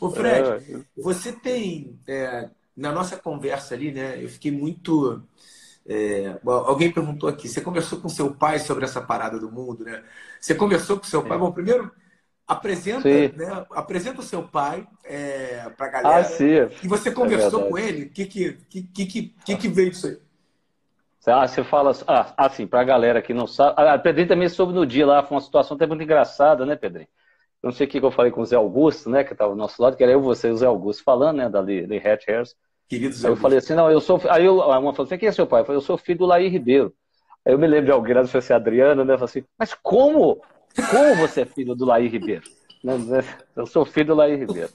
[0.00, 0.80] Ô, Fred, é.
[0.96, 1.98] você tem.
[2.76, 4.22] É, na nossa conversa ali, né?
[4.22, 5.22] Eu fiquei muito.
[5.86, 10.02] É, alguém perguntou aqui, você conversou com seu pai sobre essa parada do mundo, né?
[10.40, 11.38] Você conversou com seu pai?
[11.38, 11.90] Bom, primeiro,
[12.46, 16.20] apresenta, né, apresenta o seu pai é, para a galera.
[16.20, 16.68] Ah, sim.
[16.82, 18.04] E você conversou com ele?
[18.04, 20.18] O que que, que, que, que, que veio disso aí?
[21.26, 23.74] Ah, você fala ah, assim, para a galera que não sabe.
[23.80, 27.08] A Pedrinho também soube no dia lá, foi uma situação até muito engraçada, né, Pedrinho?
[27.62, 29.80] Não sei o que eu falei com o Zé Augusto, né, que estava ao nosso
[29.82, 32.54] lado, que era eu, você e o Zé Augusto falando, né, da de Hatch Hairs.
[32.88, 34.20] Querido Zé Aí eu falei assim, não, eu sou.
[34.28, 35.60] Aí eu, uma falou assim, quem é seu pai?
[35.60, 36.92] Eu falei, eu sou filho do Laí Ribeiro.
[37.46, 40.40] Aí eu me lembro de alguém lá, assim, Adriana, né, falou assim, mas como?
[40.90, 42.42] Como você é filho do Laí Ribeiro?
[42.82, 43.22] Né,
[43.54, 44.70] eu sou filho do Laí Ribeiro.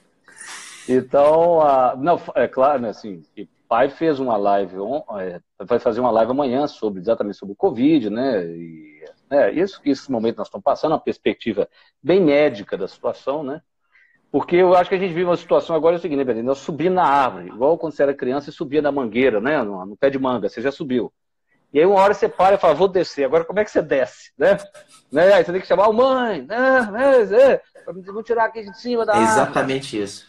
[0.88, 3.24] Então, a, não, é claro, né, assim,
[3.67, 4.76] pai fez uma live,
[5.19, 8.45] é, vai fazer uma live amanhã sobre exatamente sobre o Covid, né?
[8.45, 11.68] E, é, isso, esse momento nós estamos passando, uma perspectiva
[12.02, 13.62] bem médica da situação, né?
[14.32, 16.58] Porque eu acho que a gente vive uma situação agora é o seguinte, né, Nós
[16.58, 19.64] subimos na árvore, igual quando você era criança e subia na mangueira, né?
[19.64, 21.12] No, no, pé de manga, você já subiu.
[21.74, 23.26] E aí uma hora você para e fala, vou descer.
[23.26, 24.58] Agora como é que você desce, né?
[25.12, 25.34] né?
[25.34, 26.80] Aí você tem que chamar o mãe, né?
[27.32, 29.32] É, vamos tirar aqui de cima da árvore.
[29.32, 30.28] Exatamente isso.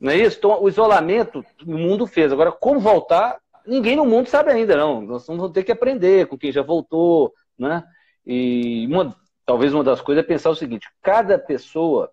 [0.00, 0.38] Não é isso?
[0.38, 2.32] Então, o isolamento o mundo fez.
[2.32, 5.00] Agora, como voltar, ninguém no mundo sabe ainda, não.
[5.00, 7.84] Nós vamos ter que aprender com quem já voltou, né?
[8.26, 12.10] E uma, talvez uma das coisas é pensar o seguinte: cada pessoa,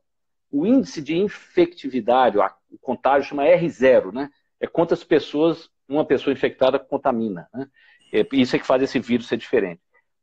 [0.52, 4.30] o índice de infectividade, o contágio chama R0, né?
[4.60, 7.67] É quantas pessoas uma pessoa infectada contamina, né?
[8.13, 9.82] É, isso é que faz esse vírus ser diferente.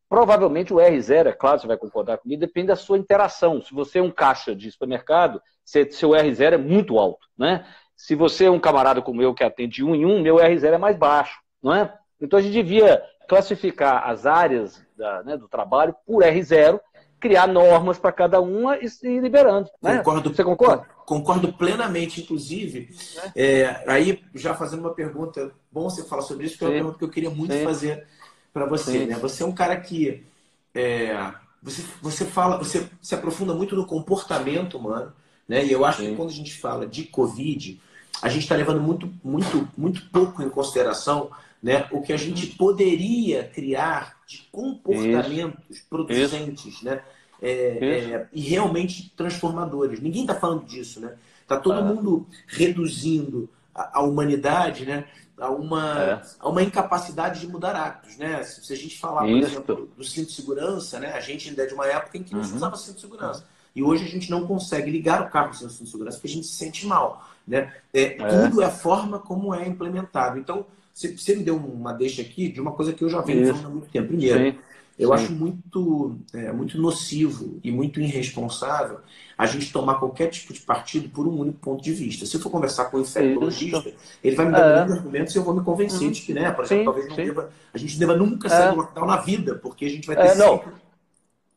[0.08, 3.60] Provavelmente o R0, é claro, você vai concordar comigo, depende da sua interação.
[3.60, 7.66] Se você é um caixa de supermercado, seu R0 é muito alto, né?
[7.96, 10.78] Se você é um camarada como eu que atende um em um, meu R0 é
[10.78, 11.92] mais baixo, não é?
[12.20, 16.80] Então a gente devia classificar as áreas da, né, do trabalho por R0,
[17.18, 19.68] criar normas para cada uma e se liberando.
[19.82, 19.98] Né?
[19.98, 20.86] Concordo, você concorda?
[21.04, 22.94] Concordo plenamente, inclusive.
[23.34, 23.60] É.
[23.60, 26.98] É, aí, já fazendo uma pergunta, bom você falar sobre isso, porque é uma pergunta
[26.98, 27.64] que eu queria muito Sim.
[27.64, 28.06] fazer
[28.52, 29.06] para você.
[29.06, 29.16] Né?
[29.16, 30.26] Você é um cara que
[30.74, 31.32] é,
[31.62, 35.12] você, você fala, você se aprofunda muito no comportamento humano.
[35.48, 35.64] Né?
[35.64, 37.80] E eu acho que quando a gente fala de Covid,
[38.22, 41.30] a gente está levando muito, muito, muito pouco em consideração
[41.62, 45.86] né, o que a gente poderia criar de comportamentos Isso.
[45.88, 46.84] producentes Isso.
[46.84, 47.00] Né?
[47.40, 50.00] É, é, e realmente transformadores.
[50.00, 51.00] Ninguém está falando disso.
[51.00, 51.14] Né?
[51.42, 51.82] Está todo ah.
[51.82, 55.06] mundo reduzindo a, a, humanidade né,
[55.38, 56.22] a, uma, é.
[56.40, 58.16] a uma incapacidade de mudar hábitos.
[58.16, 58.42] Né?
[58.42, 59.50] Se, se a gente falar, por Isso.
[59.50, 61.12] exemplo, do cinto de segurança, né?
[61.12, 62.56] a gente ainda é de uma época em que não uhum.
[62.56, 63.44] usava cinto de segurança.
[63.74, 66.46] E hoje a gente não consegue ligar o carro sem de segurança porque a gente
[66.46, 67.28] se sente mal.
[67.46, 67.72] Né?
[67.92, 68.14] É, é.
[68.16, 70.38] Tudo é a forma como é implementado.
[70.38, 70.64] Então,
[70.96, 73.70] você, me deu uma deixa aqui de uma coisa que eu já venho falando há
[73.70, 74.08] muito tempo.
[74.08, 74.58] Primeiro, Sim.
[74.98, 75.14] eu Sim.
[75.14, 79.00] acho muito, é, muito nocivo e muito irresponsável
[79.36, 82.24] a gente tomar qualquer tipo de partido por um único ponto de vista.
[82.24, 83.92] Se eu for conversar com o infectologista,
[84.24, 84.76] ele vai me dar é.
[84.78, 86.12] muitos argumentos e eu vou me convencer uhum.
[86.12, 86.84] de que, né, por exemplo, Sim.
[86.84, 88.70] talvez não deva, a gente deva nunca sair é.
[88.70, 90.72] do lockdown na vida, porque a gente vai ter é, sempre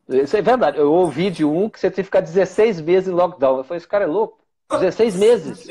[0.10, 0.78] isso é verdade.
[0.78, 3.58] Eu ouvi de um que você tem que ficar 16 meses em lockdown.
[3.58, 4.40] Eu falei, esse cara é louco.
[4.72, 5.68] 16 meses.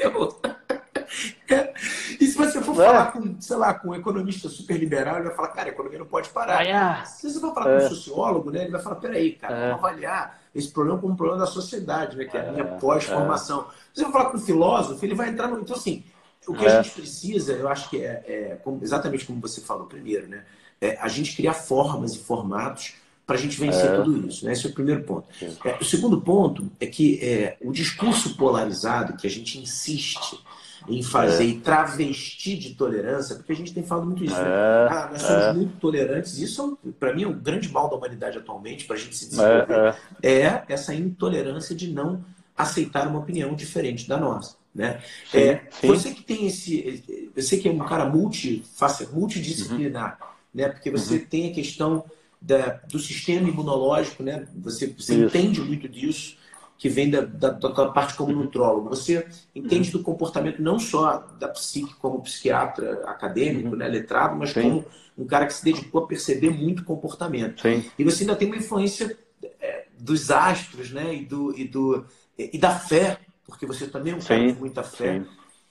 [2.20, 2.86] e se você for é.
[2.86, 5.98] falar com, sei lá, com um economista super liberal, ele vai falar, cara, a economia
[5.98, 6.66] não pode parar.
[6.66, 7.78] Ah, se você for falar é.
[7.78, 9.68] com um sociólogo, né, ele vai falar, peraí, cara, é.
[9.68, 12.78] vamos avaliar esse problema como um problema da sociedade, né, que é a minha é.
[12.78, 13.66] pós-formação.
[13.92, 15.60] Se você for falar com um filósofo, ele vai entrar no...
[15.60, 16.04] Então, assim,
[16.46, 16.82] o que a é.
[16.82, 20.44] gente precisa, eu acho que é, é exatamente como você falou primeiro, né,
[20.80, 22.94] é a gente criar formas e formatos
[23.28, 23.96] para a gente vencer é.
[23.96, 24.46] tudo isso.
[24.46, 24.52] Né?
[24.52, 25.28] Esse é o primeiro ponto.
[25.62, 30.42] É, o segundo ponto é que é, o discurso polarizado que a gente insiste
[30.88, 31.46] em fazer é.
[31.46, 34.34] e travestir de tolerância, porque a gente tem falado muito isso.
[34.34, 34.48] Né?
[34.48, 34.88] É.
[34.90, 35.52] Ah, nós somos é.
[35.52, 36.38] muito tolerantes.
[36.38, 39.96] Isso, para mim, é um grande mal da humanidade atualmente, para a gente se desenvolver,
[40.22, 42.24] é, essa intolerância de não
[42.56, 44.56] aceitar uma opinião diferente da nossa.
[44.74, 45.00] Né?
[45.30, 45.86] Sim, é, sim.
[45.86, 47.30] Você que tem esse.
[47.34, 48.64] Você que é um cara multi,
[49.12, 50.26] multidisciplinar, uhum.
[50.54, 50.68] né?
[50.68, 51.26] porque você uhum.
[51.26, 52.04] tem a questão
[52.40, 54.46] da, do sistema imunológico, né?
[54.56, 56.36] Você, você entende muito disso,
[56.78, 58.88] que vem da, da, da parte como nutrólogo.
[58.88, 63.76] Você entende do comportamento não só da psique como psiquiatra acadêmico, uhum.
[63.76, 64.62] né, letrado, mas Sim.
[64.62, 64.84] como
[65.18, 67.60] um cara que se dedicou a perceber muito comportamento.
[67.60, 67.84] Sim.
[67.98, 69.18] E você ainda tem uma influência
[69.60, 71.16] é, dos astros, né?
[71.16, 72.06] E, do, e, do,
[72.38, 75.18] e da fé, porque você também é um cara com muita fé.
[75.18, 75.26] Sim.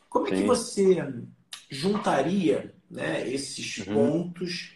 [0.09, 1.01] Como é que você
[1.69, 3.93] juntaria né, esses uhum.
[3.93, 4.73] pontos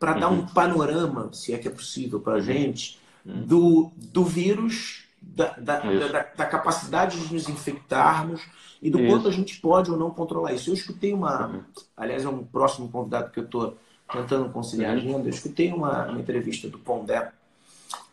[0.00, 0.20] para uhum.
[0.20, 2.42] dar um panorama, se é que é possível para a uhum.
[2.42, 3.42] gente, uhum.
[3.42, 5.03] do, do vírus
[5.34, 8.42] da, da, da, da, capacidade de nos infectarmos
[8.80, 9.08] e do isso.
[9.08, 10.70] quanto a gente pode ou não controlar isso.
[10.70, 11.62] Eu escutei uma, uhum.
[11.96, 13.76] aliás, é um próximo convidado que eu estou
[14.12, 15.00] tentando conciliar a uhum.
[15.00, 17.32] agenda, eu escutei uma, uma entrevista do Pondé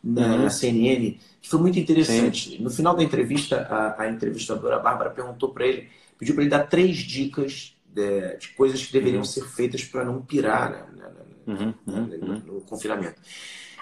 [0.03, 0.43] na, uhum.
[0.43, 2.57] na, CNN, que foi muito interessante.
[2.57, 2.63] Sim.
[2.63, 6.67] No final da entrevista, a, a entrevistadora Bárbara perguntou para ele, pediu para ele dar
[6.67, 9.25] três dicas de, de coisas que deveriam uhum.
[9.25, 11.05] ser feitas para não pirar né,
[11.45, 11.73] uhum.
[11.85, 13.21] no, no confinamento.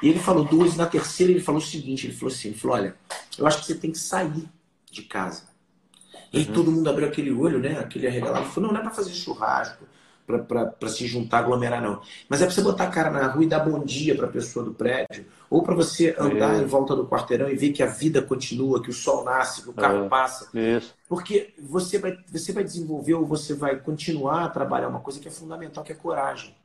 [0.01, 2.57] E ele falou duas, e na terceira ele falou o seguinte: ele falou assim, ele
[2.57, 2.95] falou, olha,
[3.38, 4.49] eu acho que você tem que sair
[4.91, 5.43] de casa.
[6.31, 6.53] E aí uhum.
[6.53, 7.79] todo mundo abriu aquele olho, né?
[7.79, 8.45] Aquele arregalado.
[8.45, 9.83] Ele falou, não, não é para fazer churrasco,
[10.27, 12.01] para se juntar, aglomerar, não.
[12.27, 14.29] Mas é para você botar a cara na rua e dar bom dia para a
[14.29, 15.25] pessoa do prédio.
[15.49, 18.91] Ou para você andar em volta do quarteirão e ver que a vida continua, que
[18.91, 20.07] o sol nasce, que o carro é.
[20.09, 20.49] passa.
[20.53, 20.93] Isso.
[21.07, 25.27] Porque você vai, você vai desenvolver ou você vai continuar a trabalhar uma coisa que
[25.27, 26.55] é fundamental, que é coragem.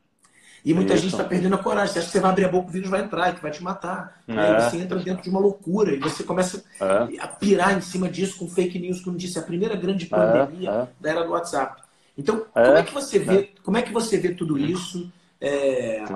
[0.65, 1.03] E muita Isso.
[1.03, 1.93] gente está perdendo a coragem.
[1.93, 3.63] Você acha que você vai abrir a boca, o vírus vai entrar, que vai te
[3.63, 4.23] matar.
[4.27, 4.39] É.
[4.39, 7.21] Aí você entra dentro de uma loucura e você começa é.
[7.21, 10.71] a pirar em cima disso com fake news, como disse, a primeira grande é, pandemia
[10.71, 10.89] é.
[10.99, 11.83] da era do WhatsApp.
[12.17, 12.65] Então, é.
[12.65, 15.11] como é que você vê, como é que você vê tudo isso?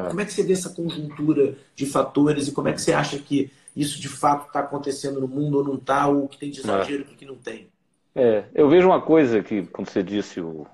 [0.09, 3.19] como é que você vê essa conjuntura de fatores e como é que você acha
[3.19, 6.61] que isso de fato está acontecendo no mundo ou não está, ou que tem de
[6.61, 7.69] exagero e que não tem?
[8.15, 10.67] É, eu vejo uma coisa que, como você disse, o,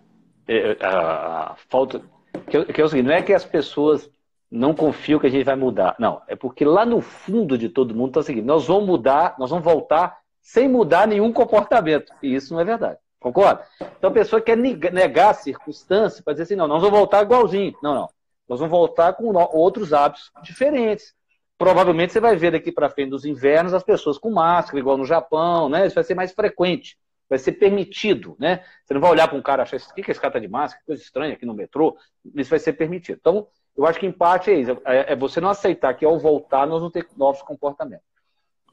[0.80, 2.00] a, a falta
[2.48, 4.10] que, que é o seguinte, não é que as pessoas
[4.50, 5.96] não confiam que a gente vai mudar.
[5.98, 9.34] Não, é porque lá no fundo de todo mundo está o seguinte, nós vamos mudar,
[9.38, 12.12] nós vamos voltar sem mudar nenhum comportamento.
[12.22, 12.98] E isso não é verdade.
[13.18, 13.64] Concorda?
[13.98, 17.74] Então a pessoa quer negar a circunstância para dizer assim, não, nós vamos voltar igualzinho.
[17.82, 18.08] Não, não.
[18.46, 21.14] Nós vamos voltar com outros hábitos diferentes.
[21.56, 25.06] Provavelmente você vai ver daqui para frente dos invernos as pessoas com máscara, igual no
[25.06, 25.86] Japão, né?
[25.86, 28.64] Isso vai ser mais frequente vai ser permitido, né?
[28.84, 30.48] Você não vai olhar para um cara e achar, o que esse cara tá de
[30.48, 30.80] máscara?
[30.80, 31.96] Que coisa estranha aqui no metrô.
[32.34, 33.18] Isso vai ser permitido.
[33.20, 34.70] Então, eu acho que em parte é isso.
[34.84, 38.06] É, é você não aceitar que ao voltar nós vamos ter novos comportamentos.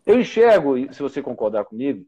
[0.05, 2.05] Eu enxergo, se você concordar comigo,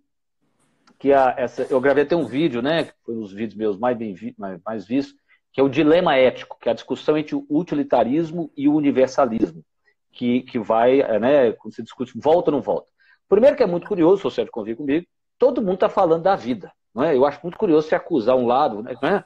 [0.99, 2.86] que a, essa, eu gravei até um vídeo, né?
[2.86, 5.15] Que foi um dos vídeos meus mais, bem mais, mais vistos,
[5.51, 9.63] que é o dilema ético, que é a discussão entre o utilitarismo e o universalismo,
[10.12, 12.91] que, que vai, é, né, quando se discute, volta ou não volta.
[13.29, 15.06] Primeiro que é muito curioso, se você convir comigo,
[15.38, 16.72] todo mundo está falando da vida.
[16.93, 17.15] Não é?
[17.15, 18.96] Eu acho muito curioso se acusar um lado, né?
[19.02, 19.26] não é?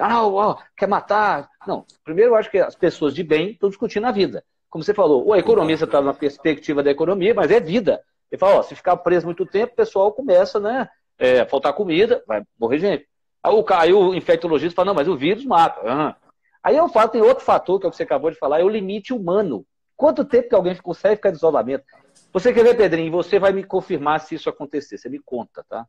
[0.00, 1.48] Ah, ó, quer matar.
[1.66, 4.44] Não, primeiro eu acho que as pessoas de bem estão discutindo a vida.
[4.70, 8.02] Como você falou, o economista está na perspectiva da economia, mas é vida.
[8.30, 12.42] Ele fala, se ficar preso muito tempo, o pessoal começa né, é, faltar comida, vai
[12.58, 13.08] morrer gente.
[13.42, 15.80] Aí o, aí o infectologista fala, não, mas o vírus mata.
[15.80, 16.14] Uhum.
[16.62, 18.68] Aí eu falo, tem outro fator, que é que você acabou de falar, é o
[18.68, 19.66] limite humano.
[19.96, 21.84] Quanto tempo que alguém consegue ficar de isolamento?
[22.34, 23.12] Você quer ver, Pedrinho?
[23.12, 24.98] Você vai me confirmar se isso acontecer.
[24.98, 25.86] Você me conta, tá?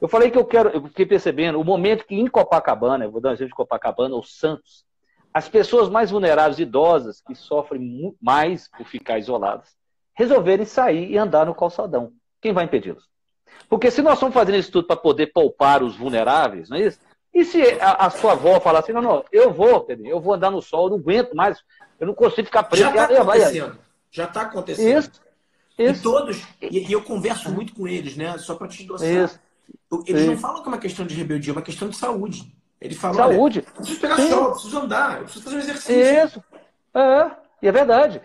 [0.00, 3.20] Eu falei que eu quero, eu fiquei percebendo, o momento que em Copacabana, eu vou
[3.20, 4.84] dar um exemplo de Copacabana ou Santos,
[5.34, 9.76] as pessoas mais vulneráveis, idosas, que sofrem mais por ficar isoladas,
[10.14, 12.12] resolverem sair e andar no calçadão.
[12.40, 13.08] Quem vai impedi-los?
[13.68, 17.00] Porque se nós estamos fazendo isso tudo para poder poupar os vulneráveis, não é isso?
[17.34, 20.34] E se a, a, sua avó falar assim, não, não, eu vou, Pedrinho, eu vou
[20.34, 21.62] andar no sol, eu não aguento mais,
[21.98, 22.84] eu não consigo ficar preso.
[22.84, 23.78] Já está acontecendo.
[24.10, 24.98] Já está acontecendo.
[24.98, 25.31] Isso.
[25.78, 26.00] Isso.
[26.00, 28.36] E todos, e, e, eu converso muito com eles, né?
[28.38, 29.08] Só para te endossar.
[29.08, 29.40] Isso.
[30.06, 30.28] Eles Sim.
[30.28, 32.54] não falam que é uma questão de rebeldia, é uma questão de saúde.
[32.80, 33.62] Eles falam, saúde.
[33.62, 34.28] preciso pegar Sim.
[34.28, 36.24] sol, preciso andar, eu preciso fazer um exercício.
[36.24, 36.44] Isso.
[36.94, 37.30] É,
[37.62, 38.20] e é verdade.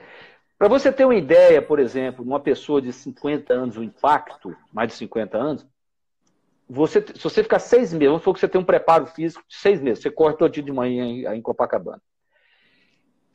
[0.57, 4.89] Para você ter uma ideia, por exemplo, numa pessoa de 50 anos, o impacto, mais
[4.89, 5.67] de 50 anos,
[6.67, 9.55] você, se você ficar seis meses, vamos supor que você tem um preparo físico de
[9.55, 12.01] seis meses, você corre todo dia de manhã em, em Copacabana.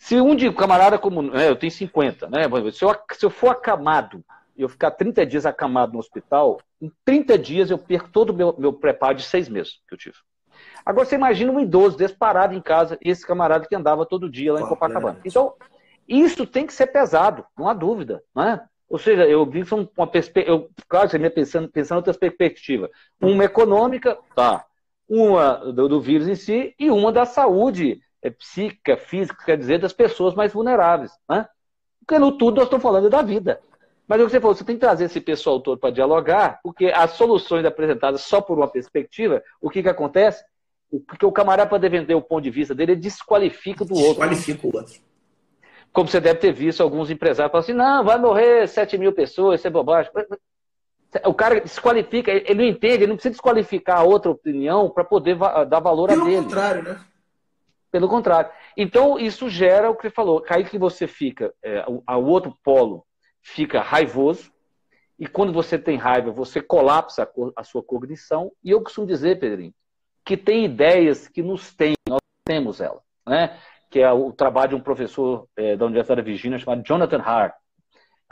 [0.02, 1.22] Se um de camarada como.
[1.22, 2.42] Né, eu tenho 50, né?
[2.72, 4.24] Se eu, se eu for acamado
[4.56, 8.34] e eu ficar 30 dias acamado no hospital, em 30 dias eu perco todo o
[8.34, 10.16] meu, meu preparo de seis meses que eu tive.
[10.84, 14.28] Agora você imagina um idoso desse parado em casa e esse camarada que andava todo
[14.28, 15.20] dia lá em Copacabana.
[15.24, 15.54] Então,
[16.08, 18.24] isso tem que ser pesado, não há dúvida.
[18.34, 18.60] Né?
[18.88, 19.62] Ou seja, eu vi
[19.96, 20.66] uma perspectiva.
[20.88, 22.90] Claro, você me pensando, pensando em outras perspectivas.
[23.20, 24.64] Uma econômica, tá.
[25.08, 29.78] Uma do, do vírus em si e uma da saúde é, psíquica, física, quer dizer,
[29.78, 31.10] das pessoas mais vulneráveis.
[31.28, 31.46] Né?
[31.98, 33.60] Porque no tudo nós estamos falando da vida.
[34.06, 36.60] Mas é o que você falou, você tem que trazer esse pessoal todo para dialogar,
[36.62, 40.44] porque as soluções apresentadas só por uma perspectiva, o que, que acontece?
[41.06, 44.28] Porque o camarada, para defender o ponto de vista dele, ele desqualifica do outro.
[44.28, 45.00] Desqualifica o outro.
[45.92, 49.60] Como você deve ter visto alguns empresários falando assim, não, vai morrer 7 mil pessoas,
[49.60, 50.10] isso é bobagem.
[51.24, 55.36] O cara desqualifica, ele não entende, ele não precisa desqualificar a outra opinião para poder
[55.68, 56.36] dar valor Pelo a dele.
[56.36, 57.00] Pelo contrário, né?
[57.92, 58.50] Pelo contrário.
[58.74, 60.42] Então, isso gera o que você falou.
[60.48, 63.04] Aí que você fica, é, o, outro polo
[63.42, 64.50] fica raivoso,
[65.18, 68.50] e quando você tem raiva, você colapsa a, a, sua cognição.
[68.64, 69.74] E eu costumo dizer, Pedrinho,
[70.24, 73.02] que tem ideias que nos têm, nós temos ela.
[73.26, 73.60] Né?
[73.90, 77.54] Que é o trabalho de um professor é, da Universidade da Virgínia chamado Jonathan Hart.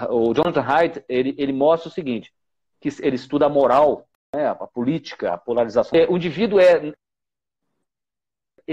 [0.08, 2.32] O Jonathan Hart, ele, ele mostra o seguinte,
[2.80, 5.98] que ele estuda a moral, né, a política, a polarização.
[5.98, 6.94] É, o indivíduo é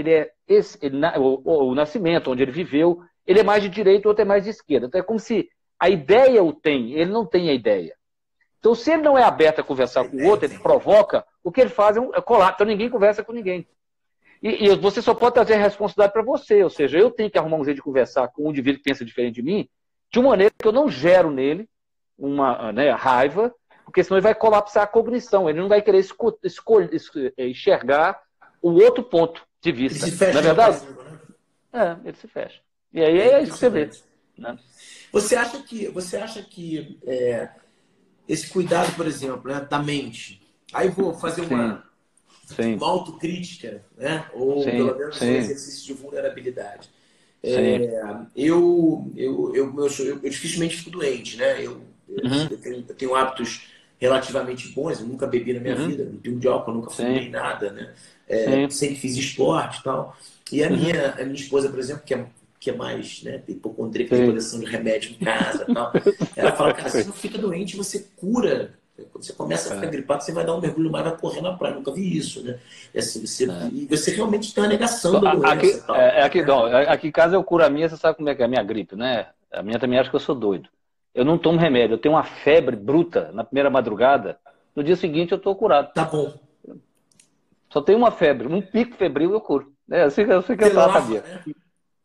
[0.00, 4.08] ele é esse, ele, o, o, nascimento, onde ele viveu, ele é mais de direita,
[4.08, 4.86] o outro é mais de esquerda.
[4.86, 7.94] Então é como se a ideia o tem, ele não tem a ideia.
[8.58, 11.60] Então, se ele não é aberto a conversar com o outro, ele provoca, o que
[11.60, 12.52] ele faz é, um, é colar.
[12.54, 13.68] Então, ninguém conversa com ninguém.
[14.42, 16.62] E, e você só pode trazer a responsabilidade para você.
[16.64, 19.04] Ou seja, eu tenho que arrumar um jeito de conversar com um indivíduo que pensa
[19.04, 19.68] diferente de mim,
[20.10, 21.68] de uma maneira que eu não gero nele
[22.18, 25.48] uma né, raiva, porque senão ele vai colapsar a cognição.
[25.48, 26.04] Ele não vai querer
[27.38, 28.20] enxergar
[28.60, 30.04] o outro ponto de vista.
[30.04, 30.38] Ele se fecha.
[30.38, 30.80] É verdade?
[30.86, 31.18] Né?
[31.72, 32.60] É, ele se fecha.
[32.92, 33.90] E aí é, é isso que você vê.
[34.36, 34.58] Né?
[35.12, 37.48] Você acha que, você acha que é,
[38.28, 40.40] esse cuidado, por exemplo, né, da mente.
[40.72, 41.84] Aí vou fazer uma,
[42.44, 42.74] sim.
[42.74, 44.26] uma autocrítica, né?
[44.34, 45.30] ou sim, pelo menos sim.
[45.30, 46.90] um exercício de vulnerabilidade.
[47.42, 48.00] É,
[48.34, 51.64] eu, eu, eu, eu, eu, eu dificilmente fico doente, né?
[51.64, 52.48] Eu, uhum.
[52.50, 55.88] eu, tenho, eu, tenho, hábitos relativamente bons, eu nunca bebi na minha uhum.
[55.88, 57.94] vida, não tenho de álcool, nunca fumei nada, né?
[58.28, 60.16] É, sempre fiz esporte e tal.
[60.52, 62.26] E a, minha, a minha esposa, por exemplo, que é
[62.60, 65.92] que é mais né, hipocondríaca, tem coleção de remédio em casa e tal.
[66.36, 68.74] Ela fala, cara, você não fica doente, você cura.
[69.12, 69.90] Quando você começa a ficar é.
[69.90, 71.76] gripado, você vai dar um mergulho mais, vai correr na praia.
[71.76, 72.58] Nunca vi isso, né?
[72.92, 73.68] E, assim, você, é.
[73.72, 75.52] e você realmente tem uma negação da doença.
[75.52, 78.34] Aqui, é, aqui, não, aqui em casa eu curo a minha, você sabe como é
[78.34, 79.28] que é a minha gripe, né?
[79.52, 80.68] A minha também acha que eu sou doido.
[81.14, 84.36] Eu não tomo remédio, eu tenho uma febre bruta na primeira madrugada.
[84.74, 85.92] No dia seguinte eu estou curado.
[85.92, 86.34] Tá bom.
[87.78, 89.72] Só tenho uma febre, um pico febril eu curo.
[89.88, 91.22] É assim, assim que eu sabia.
[91.22, 91.54] Né?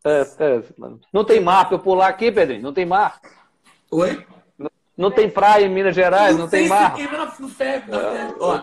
[0.05, 0.63] É, é,
[1.11, 2.61] não tem mar para eu pular aqui, Pedrinho?
[2.61, 3.19] Não tem mar.
[3.89, 4.23] Oi?
[4.55, 6.95] Não, não tem praia em Minas Gerais, não, não tem mar.
[7.49, 8.35] ferro, é.
[8.39, 8.59] Ó,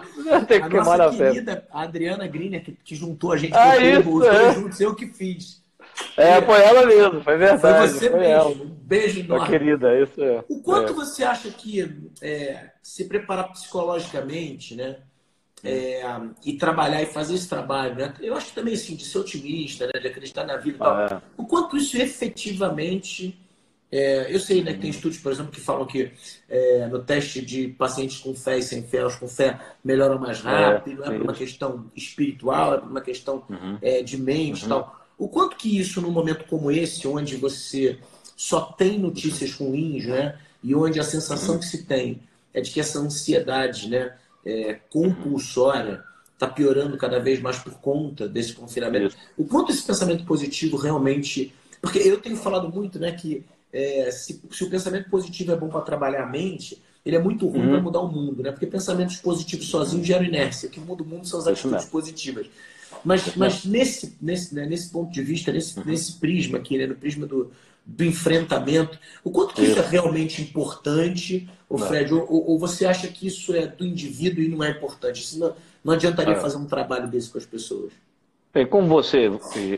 [0.46, 3.77] tem que a queimar nossa querida a Adriana Griner, que, que juntou a gente, ah,
[3.77, 4.55] isso, os é.
[4.55, 5.61] juntos, eu que fiz.
[6.16, 7.79] É, foi ela mesmo, foi verdade.
[7.79, 8.33] Foi você foi mesmo.
[8.33, 8.51] Ela.
[8.51, 9.49] Um beijo enorme.
[9.49, 10.44] querida, isso é.
[10.49, 10.94] O quanto é.
[10.94, 14.99] você acha que é, se preparar psicologicamente, né?
[15.62, 16.03] É,
[16.44, 18.14] e trabalhar e fazer esse trabalho, né?
[18.20, 20.01] Eu acho também assim, de ser otimista, né?
[20.01, 21.01] de acreditar na vida e tal.
[21.01, 21.23] É.
[21.37, 23.38] O quanto isso efetivamente.
[23.92, 26.12] É, eu sei né, que tem estudos, por exemplo, que falam que
[26.49, 30.38] é, no teste de pacientes com fé e sem fé, os com fé melhoram mais
[30.38, 33.79] é, rápido, não é por uma questão espiritual, é por uma questão uhum.
[33.83, 34.68] É, de mente uhum.
[34.68, 35.01] tal.
[35.18, 37.99] O quanto que isso, num momento como esse, onde você
[38.37, 40.38] só tem notícias ruins, né?
[40.62, 41.61] E onde a sensação uhum.
[41.61, 42.23] que se tem
[42.55, 44.14] é de que essa ansiedade, né?
[44.44, 46.03] É, compulsória
[46.35, 49.14] está piorando cada vez mais por conta desse confinamento.
[49.37, 51.53] O quanto esse pensamento positivo realmente.
[51.83, 55.68] Porque eu tenho falado muito né, que é, se, se, o pensamento positivo é bom
[55.68, 57.70] para trabalhar a mente, ele é muito ruim uhum.
[57.70, 58.42] para mudar o mundo.
[58.42, 58.50] Né?
[58.50, 60.68] Porque pensamentos positivos sozinhos geram inércia.
[60.68, 62.46] O que muda o mundo são as atitudes positivas.
[63.05, 65.85] Mas, mas nesse, nesse, né, nesse ponto de vista, nesse, uhum.
[65.87, 67.50] nesse prisma aqui, né, no prisma do,
[67.90, 68.98] do enfrentamento.
[69.24, 72.14] O quanto que isso é realmente importante, o Fred?
[72.14, 75.20] Ou, ou, você acha que isso é do indivíduo e não é importante?
[75.20, 76.40] Isso não, não adiantaria é.
[76.40, 77.92] fazer um trabalho desse com as pessoas?
[78.53, 79.29] Bem, como você,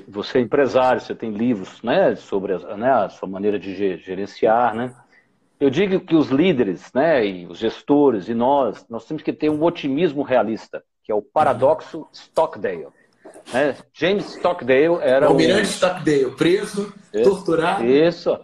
[0.06, 4.74] você é empresário, você tem livros né, sobre a, né, a sua maneira de gerenciar,
[4.74, 4.94] né?
[5.60, 9.48] Eu digo que os líderes, né, e os gestores e nós, nós temos que ter
[9.48, 12.88] um otimismo realista, que é o paradoxo Stockdale.
[13.52, 13.76] Né?
[13.92, 15.26] James Stockdale era.
[15.26, 15.64] O Almirante um...
[15.64, 17.84] Stockdale, preso, isso, torturado.
[17.84, 18.38] Isso,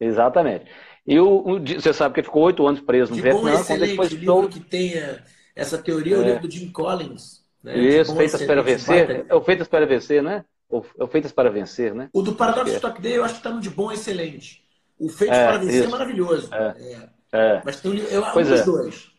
[0.00, 0.66] exatamente.
[1.06, 3.40] E o, você sabe que ele ficou oito anos preso no Vietnã.
[3.40, 4.48] Bom, excelente livro todo...
[4.48, 5.22] que tenha
[5.54, 6.18] essa teoria, é.
[6.18, 7.44] o livro do Jim Collins.
[7.62, 7.78] Né?
[7.78, 9.26] Isso, Feitas para Vencer.
[9.28, 10.44] É o Feitas para Vencer, né?
[10.98, 12.08] É o Feitas para Vencer, né?
[12.12, 12.76] O do Paradoxo é.
[12.76, 14.62] Stockdale eu acho que está no de bom excelente.
[14.98, 15.88] O Feitos é, para Vencer é isso.
[15.88, 16.54] é maravilhoso.
[16.54, 17.08] É.
[17.32, 17.62] é.
[17.64, 19.13] Mas tem eu, pois um dos dois.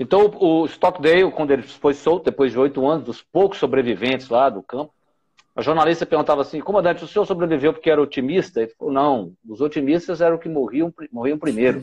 [0.00, 4.48] Então, o Stockdale, quando ele foi solto, depois de oito anos, dos poucos sobreviventes lá
[4.48, 4.94] do campo,
[5.54, 8.62] a jornalista perguntava assim, comandante, o senhor sobreviveu porque era otimista?
[8.62, 11.82] Ele falou, não, os otimistas eram os que morriam, morriam primeiro.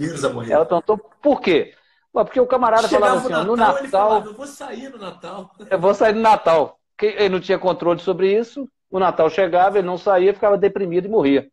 [0.49, 1.75] Ela perguntou, por quê?
[2.11, 3.83] Porque o camarada Chegava falava assim, no Natal...
[3.83, 5.51] Natal falava, eu vou sair no Natal.
[5.69, 6.79] Eu vou sair no Natal.
[6.99, 11.09] Ele não tinha controle sobre isso, o Natal chegava, ele não saía, ficava deprimido e
[11.11, 11.47] morria.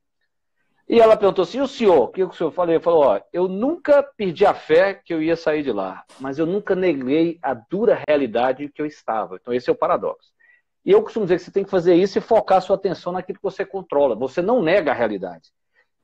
[0.88, 2.04] E ela perguntou assim: e o senhor?
[2.04, 2.72] O que o senhor falou?
[2.72, 6.38] Ele falou: ó, eu nunca perdi a fé que eu ia sair de lá, mas
[6.38, 9.36] eu nunca neguei a dura realidade que eu estava.
[9.36, 10.32] Então, esse é o paradoxo.
[10.84, 13.38] E eu costumo dizer que você tem que fazer isso e focar sua atenção naquilo
[13.38, 14.14] que você controla.
[14.14, 15.50] Você não nega a realidade.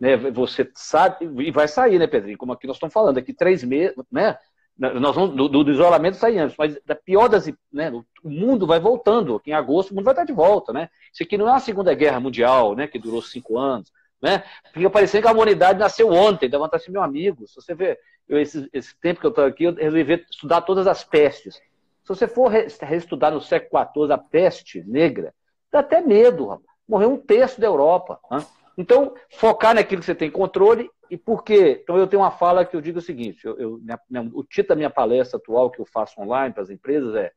[0.00, 0.16] Né?
[0.16, 2.38] Você sabe, e vai sair, né, Pedrinho?
[2.38, 4.38] Como aqui nós estamos falando, daqui três meses, né?
[4.78, 7.52] Nós vamos, do, do isolamento saímos, mas da pior das.
[7.70, 7.92] Né,
[8.24, 9.36] o mundo vai voltando.
[9.36, 10.88] Aqui em agosto o mundo vai estar de volta, né?
[11.12, 12.86] Isso aqui não é uma Segunda Guerra Mundial, né?
[12.86, 13.92] Que durou cinco anos.
[14.20, 14.44] Né?
[14.72, 17.46] Fica parecendo que a humanidade nasceu ontem, dá vontade de ser meu amigo.
[17.46, 17.98] Se você vê,
[18.28, 21.54] eu, esse, esse, tempo que eu estou aqui, eu resolvi estudar todas as pestes.
[22.02, 25.34] Se você for reestudar no século XIV a peste negra,
[25.70, 26.46] dá até medo.
[26.46, 26.66] Rapaz.
[26.88, 28.20] Morreu um terço da Europa.
[28.30, 28.44] Né?
[28.76, 31.80] Então, focar naquilo que você tem controle e por quê?
[31.82, 34.68] Então, eu tenho uma fala que eu digo o seguinte: eu, eu minha, o título
[34.68, 37.32] da minha palestra atual que eu faço online para as empresas é,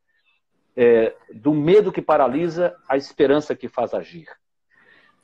[0.76, 4.28] é Do medo que paralisa, a esperança que faz agir.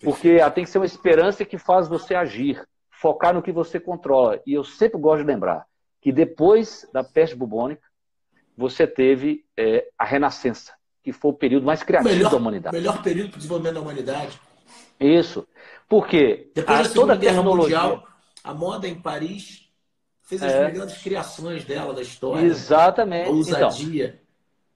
[0.01, 4.41] Porque tem que ser uma esperança que faz você agir, focar no que você controla.
[4.45, 5.65] E eu sempre gosto de lembrar
[6.01, 7.81] que depois da peste bubônica,
[8.57, 10.73] você teve é, a renascença,
[11.03, 12.75] que foi o período mais criativo melhor, da humanidade.
[12.75, 14.39] Melhor período para o desenvolvimento da humanidade.
[14.99, 15.47] Isso.
[15.87, 17.79] Porque Depois da toda a tecnologia.
[17.79, 18.07] Mundial,
[18.43, 19.69] a moda em Paris
[20.23, 20.67] fez as é.
[20.67, 22.45] melhores criações dela da história.
[22.45, 23.29] Exatamente.
[23.29, 24.05] A ousadia.
[24.05, 24.29] Então,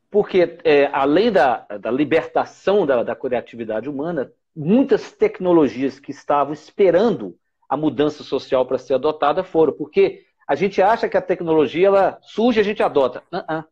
[0.10, 7.36] porque, é, além da, da libertação da, da criatividade humana, muitas tecnologias que estavam esperando
[7.68, 9.74] a mudança social para ser adotada foram.
[9.74, 13.24] Porque a gente acha que a tecnologia ela surge e a gente adota.
[13.32, 13.66] Uh -uh.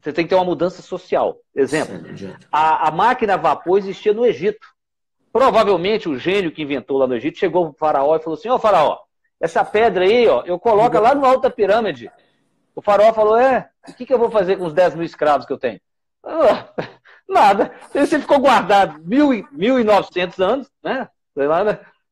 [0.00, 1.38] Você tem que ter uma mudança social.
[1.54, 1.94] Exemplo,
[2.50, 4.66] a, a máquina a vapor existia no Egito.
[5.32, 8.48] Provavelmente o gênio que inventou lá no Egito chegou para o faraó e falou assim,
[8.48, 8.98] ó oh, faraó,
[9.40, 12.10] essa pedra aí, ó, eu coloco lá no alto da pirâmide.
[12.74, 15.46] O faraó falou, é, o que, que eu vou fazer com os 10 mil escravos
[15.46, 15.80] que eu tenho?
[17.28, 17.72] Nada.
[17.92, 21.08] Você ficou guardado mil, 1.900 anos, né?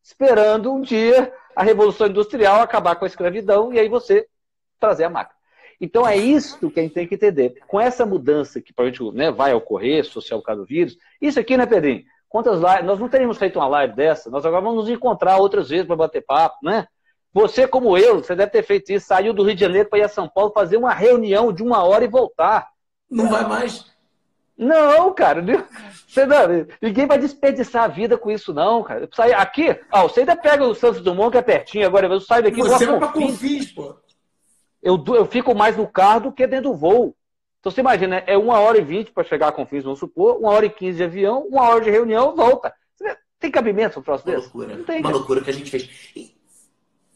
[0.02, 4.26] Esperando um dia a Revolução Industrial acabar com a escravidão e aí você
[4.78, 5.38] trazer a máquina.
[5.80, 7.54] Então é isso que a gente tem que entender.
[7.66, 11.56] Com essa mudança que provavelmente né, vai ocorrer, social por causa do vírus, isso aqui,
[11.56, 12.04] né, Pedrinho?
[12.28, 12.84] Quantas lives?
[12.84, 15.96] Nós não teríamos feito uma live dessa, nós agora vamos nos encontrar outras vezes para
[15.96, 16.86] bater papo, né?
[17.32, 20.02] Você, como eu, você deve ter feito isso, saiu do Rio de Janeiro para ir
[20.02, 22.68] a São Paulo fazer uma reunião de uma hora e voltar.
[23.08, 23.89] Não vai mais.
[24.60, 25.42] Não, cara.
[26.06, 29.08] Você não, ninguém vai desperdiçar a vida com isso, não, cara.
[29.14, 32.42] Sair aqui, ó, você ainda pega o Santos Dumont, que é pertinho, agora eu saio
[32.42, 32.60] daqui.
[32.60, 33.96] Você vai pra Confins, pô.
[34.82, 37.16] Eu, eu fico mais no carro do que dentro do voo.
[37.58, 40.50] Então você imagina, é uma hora e vinte para chegar a Confins, vamos supor, uma
[40.50, 42.74] hora e quinze de avião, uma hora de reunião, volta.
[43.38, 44.42] Tem cabimento um troço desse?
[44.42, 44.76] Loucura.
[44.76, 45.88] Não tem, uma loucura que a gente fez.
[46.14, 46.34] E...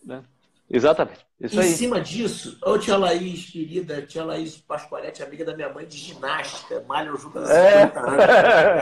[0.02, 0.22] Né?
[0.70, 1.24] Exatamente.
[1.40, 1.72] Isso em aí.
[1.72, 6.82] cima disso, ô tia Laís, querida, tia Laís Pascoalete, amiga da minha mãe de ginástica,
[6.88, 7.92] malha junto há 50 é.
[7.98, 8.24] anos.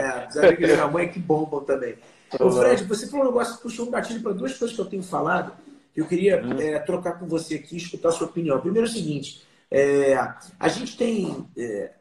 [0.03, 1.97] É, os amigos da minha mãe que bombam também.
[2.39, 4.85] Ô Fred, você falou um negócio que puxou um gatilho para duas coisas que eu
[4.85, 5.53] tenho falado,
[5.93, 6.59] que eu queria hum.
[6.59, 8.59] é, trocar com você aqui, escutar a sua opinião.
[8.59, 10.15] Primeiro é o seguinte, é,
[10.59, 11.47] a gente tem...
[11.57, 11.91] É,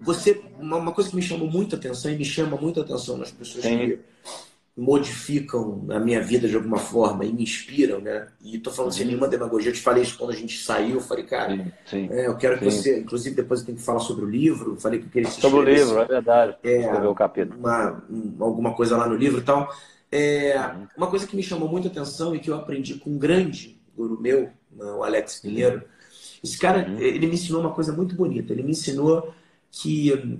[0.00, 3.62] você, uma, coisa que me chamou muita atenção e me chama muita atenção nas pessoas
[3.62, 3.78] Sim.
[3.78, 4.00] que
[4.76, 8.28] modificam a minha vida de alguma forma e me inspiram, né?
[8.42, 9.70] E tô falando sem nenhuma demagogia.
[9.70, 10.94] Eu te falei isso quando a gente saiu.
[10.94, 13.00] Eu falei, cara, sim, sim, é, eu quero que você.
[13.00, 14.80] Inclusive, depois eu tenho que falar sobre o livro.
[14.80, 16.56] falei que eu queria Sobre o livro, é verdade.
[16.62, 17.58] É, Escrever o capítulo.
[17.58, 18.02] Uma,
[18.40, 19.70] alguma coisa lá no livro e tal.
[20.10, 20.54] É,
[20.96, 24.18] uma coisa que me chamou muita atenção e que eu aprendi com um grande guru
[24.20, 25.82] meu, o Alex Pinheiro.
[26.42, 26.98] Esse cara, uhum.
[26.98, 28.52] ele me ensinou uma coisa muito bonita.
[28.52, 29.34] Ele me ensinou
[29.70, 30.38] que hum,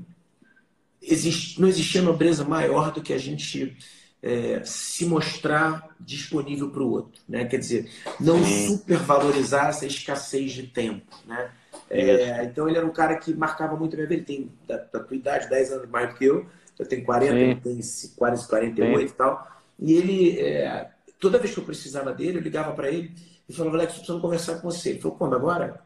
[1.02, 3.76] existe, não existia nobreza maior do que a gente
[4.22, 7.44] é, se mostrar disponível para o outro, né?
[7.44, 8.68] Quer dizer, não Sim.
[8.68, 11.50] supervalorizar essa escassez de tempo, né?
[11.90, 14.22] É, então ele era um cara que marcava muito a minha vida.
[14.22, 16.46] Ele tem da, da tua idade, 10 anos mais do que eu.
[16.78, 17.38] Eu tenho 40, Sim.
[17.38, 17.80] ele tem
[18.16, 19.04] quase 48 Sim.
[19.04, 19.48] e tal.
[19.78, 23.12] E ele, é, toda vez que eu precisava dele, eu ligava para ele
[23.48, 24.90] e falava, Alex, eu preciso conversar com você.
[24.90, 25.82] Ele falou, como agora?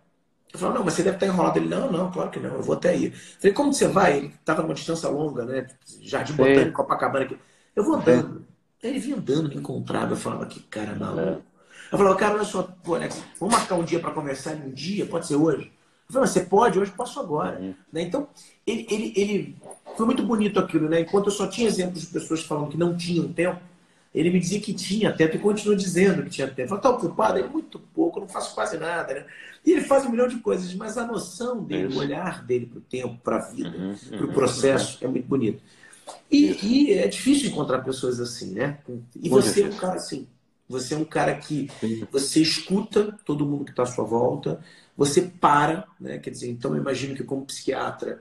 [0.53, 1.59] Eu falava, não, mas você deve estar enrolado.
[1.59, 3.07] Ele, não, não, claro que não, eu vou até aí.
[3.07, 4.19] Eu falei, como você vai?
[4.19, 5.67] Ele estava numa distância longa, né?
[6.03, 7.25] Jardim Botânico, Copacabana.
[7.25, 7.37] Aqui.
[7.77, 8.45] Eu vou andando.
[8.83, 11.43] Aí ele vinha andando, me encontrava, eu falava, que cara maluco.
[11.93, 15.07] Eu falava, cara, olha só, pô, Alex, vamos marcar um dia para conversar um dia,
[15.07, 15.71] pode ser hoje?
[16.09, 17.61] Eu falei, você pode, hoje posso agora.
[17.61, 17.75] Uhum.
[17.93, 18.03] Né?
[18.03, 18.29] Então,
[18.67, 19.57] ele, ele, ele
[19.97, 21.01] foi muito bonito aquilo, né?
[21.01, 23.61] Enquanto eu só tinha exemplos de pessoas falando que não tinham tempo,
[24.15, 26.63] ele me dizia que tinha tempo e continua dizendo que tinha tempo.
[26.63, 27.39] Eu falei, tá ocupado?
[27.39, 29.27] Ele, muito pouco, não faço quase nada, né?
[29.65, 31.99] E ele faz um milhão de coisas, mas a noção dele, Isso.
[31.99, 35.09] o olhar dele para o tempo, para a vida, uhum, para o processo, uhum.
[35.09, 35.63] é muito bonito.
[36.31, 38.79] E, e, é difícil encontrar pessoas assim, né?
[39.15, 40.27] E você é um cara assim.
[40.69, 41.71] Você é um cara que
[42.11, 44.61] você escuta todo mundo que está à sua volta,
[44.97, 46.19] você para, né?
[46.19, 48.21] Quer dizer, então eu imagino que como psiquiatra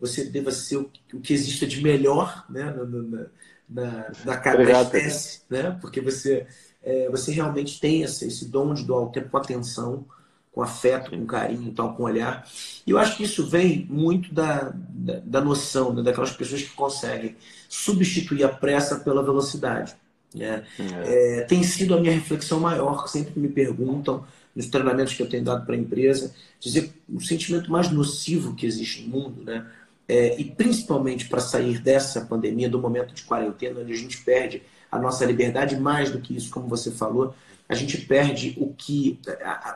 [0.00, 2.64] você deva ser o, o que exista de melhor, né?
[2.64, 3.26] Na, na,
[3.68, 5.76] na, na cada espécie, né?
[5.80, 6.46] Porque você
[6.82, 10.06] é, você realmente tem esse, esse dom de doar o tempo com atenção
[10.52, 12.46] com afeto, com carinho, tal, com olhar.
[12.86, 16.70] E eu acho que isso vem muito da, da, da noção, né, daquelas pessoas que
[16.70, 17.36] conseguem
[17.68, 19.94] substituir a pressa pela velocidade.
[20.34, 20.64] Né?
[20.78, 21.38] É.
[21.38, 24.24] É, tem sido a minha reflexão maior, sempre que me perguntam,
[24.54, 28.66] nos treinamentos que eu tenho dado para a empresa, dizer o sentimento mais nocivo que
[28.66, 29.64] existe no mundo, né?
[30.08, 34.60] É, e principalmente para sair dessa pandemia, do momento de quarentena, onde a gente perde
[34.90, 37.32] a nossa liberdade, mais do que isso, como você falou,
[37.70, 39.18] a gente perde o que,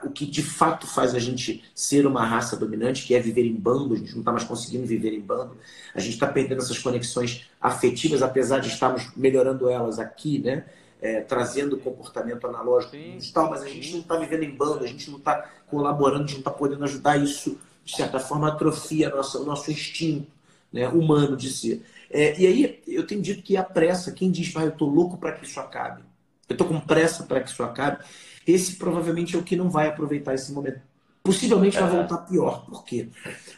[0.03, 3.55] o que de fato faz a gente ser uma raça dominante, que é viver em
[3.55, 3.95] bando.
[3.95, 5.57] A gente não está mais conseguindo viver em bando.
[5.95, 10.65] A gente está perdendo essas conexões afetivas, apesar de estarmos melhorando elas aqui, né?
[11.05, 14.87] é, trazendo comportamento analógico e digital, mas a gente não está vivendo em bando, a
[14.87, 19.11] gente não está colaborando, a gente não está podendo ajudar isso, de certa forma, atrofia
[19.11, 20.33] nossa, o nosso instinto
[20.73, 21.85] né, humano de ser.
[22.11, 25.19] É, e aí eu tenho dito que a pressa, quem diz, ah, eu estou louco
[25.19, 26.03] para que isso acabe,
[26.49, 28.05] eu estou com pressa para que isso acabe,
[28.47, 30.81] esse provavelmente é o que não vai aproveitar esse momento.
[31.23, 32.67] Possivelmente vai voltar pior.
[32.67, 33.09] Por quê?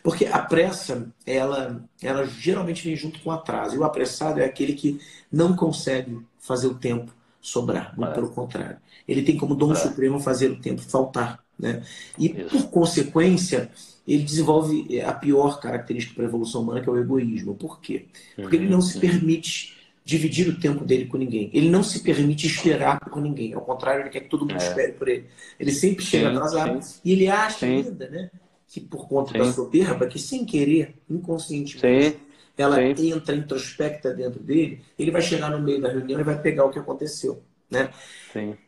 [0.00, 3.74] Porque a pressa, ela, ela geralmente vem junto com o atraso.
[3.74, 5.00] E o apressado é aquele que
[5.32, 7.92] não consegue fazer o tempo sobrar.
[7.96, 8.14] Muito é.
[8.14, 8.76] pelo contrário.
[9.08, 9.74] Ele tem como dom é.
[9.74, 11.40] supremo fazer o tempo faltar.
[11.58, 11.82] Né?
[12.16, 12.50] E, Isso.
[12.50, 13.68] por consequência,
[14.06, 17.56] ele desenvolve a pior característica para a evolução humana, que é o egoísmo.
[17.56, 18.06] Por quê?
[18.36, 18.62] Porque uhum.
[18.62, 19.75] ele não se permite
[20.06, 21.50] dividir o tempo dele com ninguém.
[21.52, 23.52] Ele não se permite esperar por ninguém.
[23.54, 24.68] Ao contrário, ele quer que todo mundo é.
[24.68, 25.26] espere por ele.
[25.58, 26.82] Ele sempre chega sim, atrasado.
[26.82, 27.00] Sim.
[27.04, 27.66] E ele acha sim.
[27.66, 28.30] ainda, né?
[28.68, 32.20] Que por conta da soberba, que sem querer, inconscientemente,
[32.56, 36.64] ela entra, introspecta dentro dele, ele vai chegar no meio da reunião e vai pegar
[36.64, 37.42] o que aconteceu.
[37.68, 37.90] Né?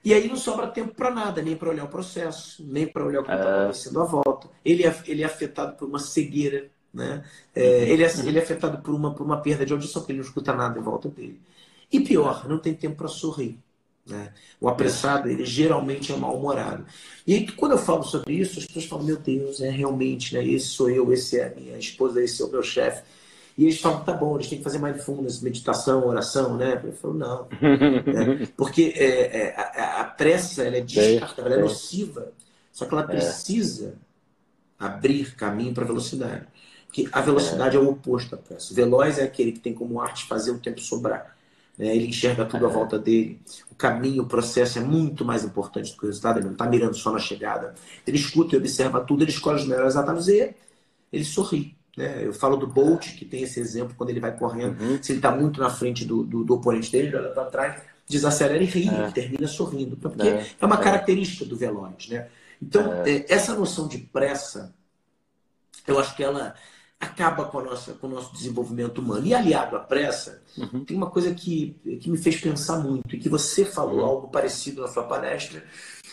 [0.04, 3.20] E aí não sobra tempo para nada, nem para olhar o processo, nem para olhar
[3.20, 3.60] o que está é.
[3.60, 4.48] acontecendo à volta.
[4.64, 7.24] Ele é, ele é afetado por uma cegueira né?
[7.54, 10.20] É, ele, é, ele é afetado por uma, por uma perda de audição, porque ele
[10.20, 11.40] não escuta nada em volta dele.
[11.92, 13.58] E pior, não tem tempo para sorrir.
[14.06, 14.32] Né?
[14.58, 16.86] O apressado, ele geralmente é mal-humorado.
[17.26, 20.44] E aí, quando eu falo sobre isso, as pessoas falam: Meu Deus, é realmente, né?
[20.46, 23.02] esse sou eu, esse é a minha esposa, esse é o meu chefe.
[23.56, 26.80] E eles falam: Tá bom, eles têm que fazer mindfulness, meditação, oração, né?
[26.82, 27.48] Eu falo: Não.
[27.60, 28.48] né?
[28.56, 32.32] Porque é, é, a, a, pressa ela é descartável, ela é nociva.
[32.72, 33.06] Só que ela é.
[33.06, 33.94] precisa
[34.78, 36.46] abrir caminho para a velocidade.
[36.88, 37.78] Porque a velocidade é.
[37.78, 38.74] o oposto da pressa.
[38.74, 41.36] Veloz é aquele que tem como arte fazer o tempo sobrar.
[41.76, 41.94] Né?
[41.94, 42.72] Ele enxerga tudo à é.
[42.72, 43.40] volta dele.
[43.70, 46.38] O caminho, o processo é muito mais importante do que o resultado.
[46.38, 47.74] Ele não está mirando só na chegada.
[48.06, 50.54] Ele escuta e observa tudo, ele escolhe os melhores atalhos e
[51.12, 51.76] ele sorri.
[51.96, 52.26] Né?
[52.26, 54.80] Eu falo do Bolt, que tem esse exemplo quando ele vai correndo.
[54.80, 55.02] Uhum.
[55.02, 57.82] Se ele está muito na frente do, do, do oponente dele, ele olha para trás,
[58.08, 59.10] desacelera e ri, é.
[59.10, 59.96] termina sorrindo.
[59.96, 60.82] Porque é, é uma é.
[60.82, 62.08] característica do veloz.
[62.08, 62.28] Né?
[62.62, 63.26] Então, é.
[63.28, 64.74] essa noção de pressa,
[65.86, 66.54] eu acho que ela
[67.00, 69.24] acaba com, a nossa, com o nosso desenvolvimento humano.
[69.26, 70.84] E aliado à pressa, uhum.
[70.84, 74.04] tem uma coisa que, que me fez pensar muito, e que você falou uhum.
[74.04, 75.62] algo parecido na sua palestra,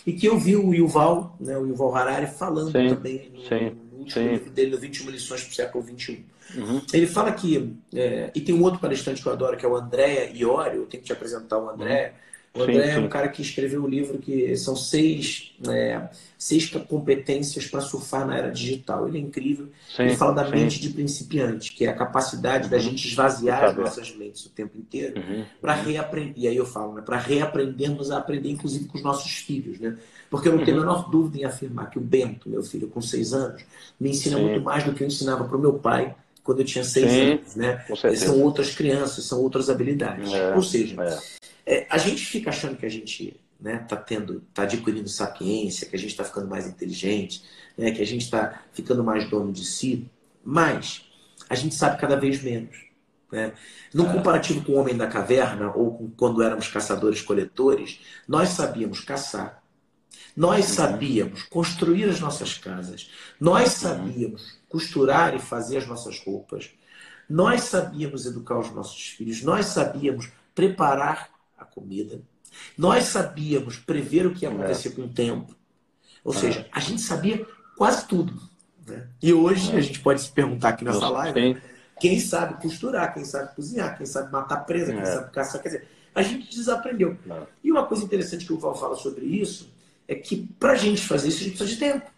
[0.06, 3.78] e que eu vi o Yuval, né, o Yuval Harari, falando sim, também no, sim,
[3.92, 6.26] no último livro dele, no 21 Lições para o Século XXI.
[6.56, 6.82] Uhum.
[6.94, 9.76] Ele fala que, é, e tem um outro palestrante que eu adoro, que é o
[9.76, 12.25] André Iori, eu tenho que te apresentar o André, uhum.
[12.56, 12.96] O André sim, sim.
[12.96, 18.26] é um cara que escreveu um livro que são seis, é, seis competências para surfar
[18.26, 19.10] na era digital.
[19.10, 19.68] Ele é incrível.
[19.94, 22.84] Sim, ele fala da mente de principiante, que é a capacidade da uhum.
[22.84, 25.44] gente esvaziar as nossas mentes o tempo inteiro uhum.
[25.60, 26.34] para reaprender.
[26.38, 29.78] E aí eu falo, né, para reaprendermos a aprender, inclusive com os nossos filhos.
[29.78, 29.98] Né?
[30.30, 30.88] Porque eu não tenho a uhum.
[30.88, 33.66] menor dúvida em afirmar que o Bento, meu filho, com seis anos,
[34.00, 36.86] me ensina muito mais do que eu ensinava para o meu pai quando eu tinha
[36.86, 37.56] seis anos.
[37.56, 37.84] Né?
[38.16, 40.32] São outras crianças, são outras habilidades.
[40.32, 41.20] É, Ou seja, é
[41.66, 45.96] é, a gente fica achando que a gente né, tá tendo, tá adquirindo sapiência, que
[45.96, 47.44] a gente está ficando mais inteligente,
[47.78, 50.10] né, que a gente está ficando mais dono de si,
[50.44, 51.06] mas
[51.50, 52.86] a gente sabe cada vez menos.
[53.32, 53.54] Né?
[53.94, 54.14] No é.
[54.14, 59.64] comparativo com o homem da caverna ou com quando éramos caçadores-coletores, nós sabíamos caçar,
[60.36, 60.76] nós uhum.
[60.76, 63.10] sabíamos construir as nossas casas,
[63.40, 63.90] nós uhum.
[63.90, 66.72] sabíamos costurar e fazer as nossas roupas,
[67.28, 72.22] nós sabíamos educar os nossos filhos, nós sabíamos preparar a comida.
[72.78, 74.92] Nós sabíamos prever o que ia acontecer é.
[74.92, 75.56] com o tempo.
[76.24, 76.38] Ou é.
[76.38, 77.46] seja, a gente sabia
[77.78, 78.34] quase tudo.
[78.88, 79.08] Né?
[79.22, 79.78] E hoje é.
[79.78, 81.62] a gente pode se perguntar aqui nessa live,
[82.00, 85.06] quem sabe costurar, quem sabe cozinhar, quem sabe matar presa, quem é.
[85.06, 85.62] sabe caçar.
[85.62, 87.18] Quer dizer, a gente desaprendeu.
[87.64, 89.74] E uma coisa interessante que o Val fala sobre isso
[90.08, 92.12] é que para a gente fazer isso, a gente precisa de tempo.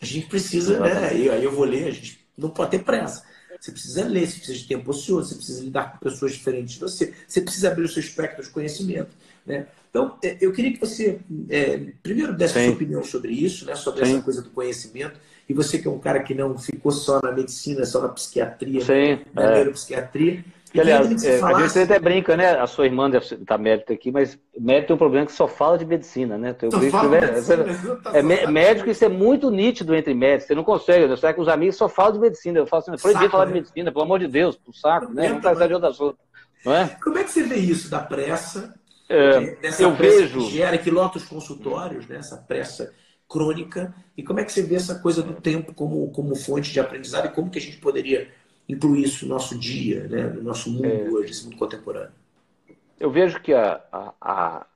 [0.00, 1.16] A gente precisa, né?
[1.16, 3.22] E aí eu vou ler, a gente não pode ter pressa.
[3.60, 6.80] Você precisa ler, você precisa de tempo ocioso, você precisa lidar com pessoas diferentes de
[6.80, 9.10] você, você precisa abrir o seu espectro de conhecimento.
[9.44, 9.66] Né?
[9.90, 13.74] Então, é, eu queria que você, é, primeiro, desse a sua opinião sobre isso, né?
[13.74, 14.14] sobre Sim.
[14.14, 15.20] essa coisa do conhecimento.
[15.46, 18.80] E você que é um cara que não ficou só na medicina, só na psiquiatria,
[18.80, 19.54] Sim, na é.
[19.56, 22.52] neuropsiquiatria, que, aliás, é, a gente até brinca, né?
[22.52, 25.76] A sua irmã deve estar médica aqui, mas médico tem um problema que só fala
[25.76, 26.52] de medicina, né?
[26.52, 27.64] Tem um fala de medicina,
[27.96, 30.46] tá é, médico, isso é muito nítido entre médicos.
[30.46, 31.16] Você não consegue, né?
[31.16, 32.58] Você com os amigos só falam de medicina.
[32.58, 33.52] Eu falo assim, proibido falar né?
[33.52, 35.28] de medicina, pelo amor de Deus, pro saco, né?
[35.28, 36.16] Vamos tratar de outra coisa.
[36.64, 36.96] Não é?
[37.02, 38.72] Como é que você vê isso da pressa?
[39.08, 40.38] É, dessa eu pressa vejo.
[40.38, 42.18] que gera, que lota os consultórios, né?
[42.18, 42.92] Essa pressa
[43.28, 43.92] crônica.
[44.16, 47.26] E como é que você vê essa coisa do tempo como, como fonte de aprendizado
[47.26, 48.28] e como que a gente poderia
[48.70, 52.12] incluir isso no nosso dia, né, no nosso mundo é, hoje, esse mundo contemporâneo?
[52.98, 54.66] Eu vejo que a, a, a,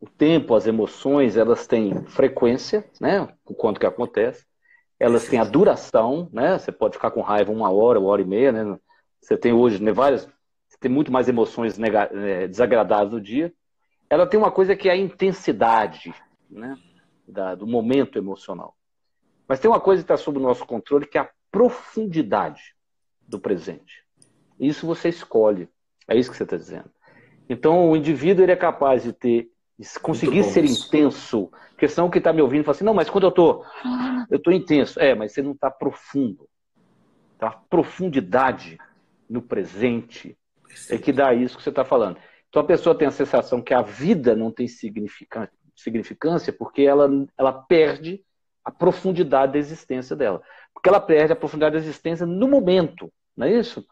[0.00, 4.46] o tempo, as emoções, elas têm frequência, né, o quanto que acontece,
[4.98, 8.26] elas têm a duração, né, você pode ficar com raiva uma hora, uma hora e
[8.26, 8.78] meia, né,
[9.20, 10.26] você tem hoje né, várias,
[10.68, 13.52] você tem muito mais emoções é, desagradáveis no dia,
[14.08, 16.14] ela tem uma coisa que é a intensidade
[16.50, 16.78] né,
[17.26, 18.76] da, do momento emocional.
[19.46, 22.74] Mas tem uma coisa que está sob o nosso controle, que é a profundidade
[23.36, 24.04] do presente.
[24.58, 25.68] Isso você escolhe.
[26.08, 26.90] É isso que você está dizendo.
[27.48, 31.50] Então, o indivíduo ele é capaz de ter, de conseguir ser intenso.
[31.70, 33.64] Porque senão o que está me ouvindo fala assim, não, mas quando eu estou
[34.30, 35.00] eu tô intenso.
[35.00, 36.48] É, mas você não está profundo.
[37.38, 37.50] Tá?
[37.68, 38.78] Profundidade
[39.28, 40.38] no presente
[40.88, 42.18] é que dá isso que você está falando.
[42.48, 47.52] Então a pessoa tem a sensação que a vida não tem significância porque ela, ela
[47.52, 48.22] perde
[48.64, 50.40] a profundidade da existência dela.
[50.72, 53.84] Porque ela perde a profundidade da existência no momento, não é isso?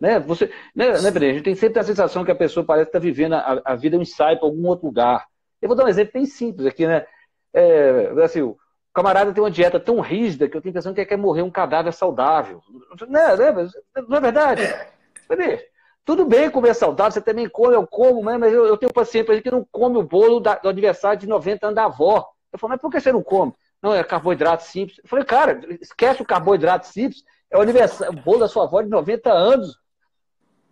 [0.00, 0.18] Né?
[0.20, 3.34] Você, né, né A gente tem sempre a sensação que a pessoa parece estar vivendo
[3.34, 5.26] a, a vida um ensaio para algum outro lugar.
[5.60, 7.04] Eu vou dar um exemplo bem simples aqui, né?
[7.52, 8.56] É, assim, o
[8.94, 11.42] camarada tem uma dieta tão rígida que eu tenho a impressão que ele quer morrer
[11.42, 12.60] um cadáver saudável.
[13.08, 13.70] Não é, né?
[14.08, 14.62] não é verdade?
[14.62, 15.68] É.
[16.04, 18.38] Tudo bem comer saudável, você também come, eu como, né?
[18.38, 21.26] mas eu, eu tenho um paciente que não come o bolo da, do aniversário de
[21.26, 22.26] 90 anos da avó.
[22.52, 23.52] Eu falo, mas por que você não come?
[23.82, 24.98] Não, é carboidrato simples.
[24.98, 28.82] Eu falei, cara, esquece o carboidrato simples, é o, aniversário, o bolo da sua avó
[28.82, 29.78] de 90 anos.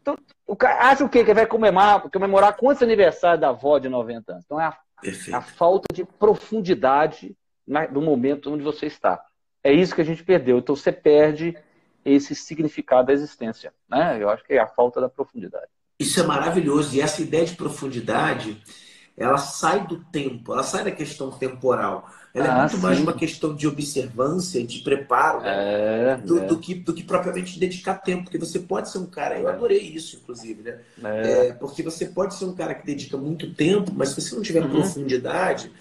[0.00, 0.16] Então,
[0.46, 1.24] o cara acha o quê?
[1.24, 4.44] Que vai comemorar, comemorar quantos aniversários da avó de 90 anos?
[4.44, 4.78] Então é a,
[5.38, 9.20] a falta de profundidade na, do momento onde você está.
[9.64, 10.58] É isso que a gente perdeu.
[10.58, 11.56] Então você perde
[12.04, 13.74] esse significado da existência.
[13.88, 14.18] Né?
[14.20, 15.66] Eu acho que é a falta da profundidade.
[15.98, 16.94] Isso é maravilhoso.
[16.94, 18.62] E essa ideia de profundidade,
[19.16, 22.08] ela sai do tempo, ela sai da questão temporal.
[22.34, 22.82] Ela é ah, é muito sim.
[22.82, 26.12] mais uma questão de observância, de preparo, né?
[26.12, 26.46] é, do, é.
[26.46, 28.24] do, que, do que propriamente dedicar tempo.
[28.24, 30.78] Porque você pode ser um cara, eu adorei isso, inclusive, né?
[31.02, 31.46] É.
[31.46, 34.42] é porque você pode ser um cara que dedica muito tempo, mas se você não
[34.42, 34.70] tiver uhum.
[34.70, 35.72] profundidade,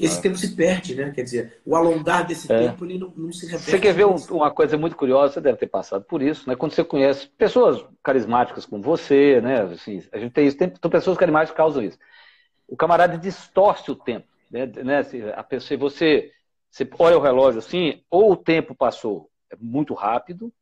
[0.00, 1.12] esse tempo se perde, né?
[1.14, 2.58] Quer dizer, o alongar desse é.
[2.58, 3.70] tempo ele não, não, se repete.
[3.70, 6.56] Você quer ver um, uma coisa muito curiosa, você deve ter passado por isso, né?
[6.56, 9.62] Quando você conhece pessoas carismáticas como você, né?
[9.62, 11.98] Assim, a gente tem isso, tem, tem pessoas carismáticas que causam isso.
[12.70, 14.28] O camarada distorce o tempo.
[14.50, 14.64] Né?
[14.66, 15.00] né?
[15.34, 16.30] A pessoa, você,
[16.70, 20.52] você olha o relógio assim, ou o tempo passou muito rápido,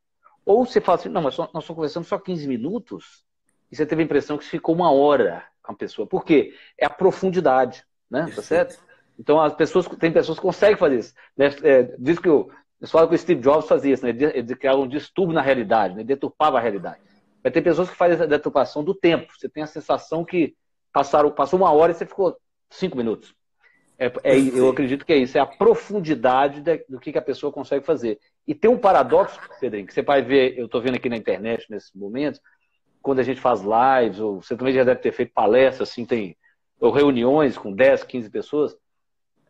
[0.44, 3.24] ou você fala assim, não, mas nós estamos conversando só 15 minutos,
[3.70, 6.08] e você teve a impressão que ficou uma hora com a pessoa.
[6.08, 6.54] Por quê?
[6.78, 8.32] É a profundidade, né?
[8.34, 8.82] Tá certo?
[9.18, 11.14] Então, as pessoas, tem pessoas que conseguem fazer isso.
[11.36, 11.48] Né?
[11.62, 12.50] É, diz que o,
[12.80, 14.10] eles falam que o Steve Jobs fazia isso, né?
[14.10, 16.04] ele criava um distúrbio na realidade, né?
[16.04, 17.00] deturpava a realidade.
[17.42, 19.32] Mas tem pessoas que fazem essa deturpação do tempo.
[19.36, 20.56] Você tem a sensação que
[20.92, 22.36] passaram, passou uma hora e você ficou
[22.70, 23.34] cinco minutos.
[23.98, 27.22] É, é, eu acredito que é isso, é a profundidade de, do que, que, a
[27.22, 28.20] pessoa consegue fazer.
[28.46, 31.66] E tem um paradoxo, Pedrinho, que você vai ver, eu estou vendo aqui na internet
[31.68, 32.40] nesses momentos,
[33.02, 36.36] quando a gente faz lives, ou você também já deve ter feito palestras, assim, tem
[36.80, 38.76] ou reuniões com 10, 15 pessoas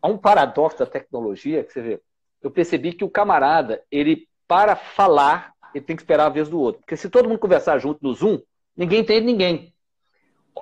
[0.03, 2.01] há um paradoxo da tecnologia que você vê.
[2.43, 6.61] Eu percebi que o camarada, ele, para falar, ele tem que esperar a vez do
[6.61, 6.81] outro.
[6.81, 8.41] Porque se todo mundo conversar junto no Zoom,
[8.77, 9.75] ninguém entende ninguém.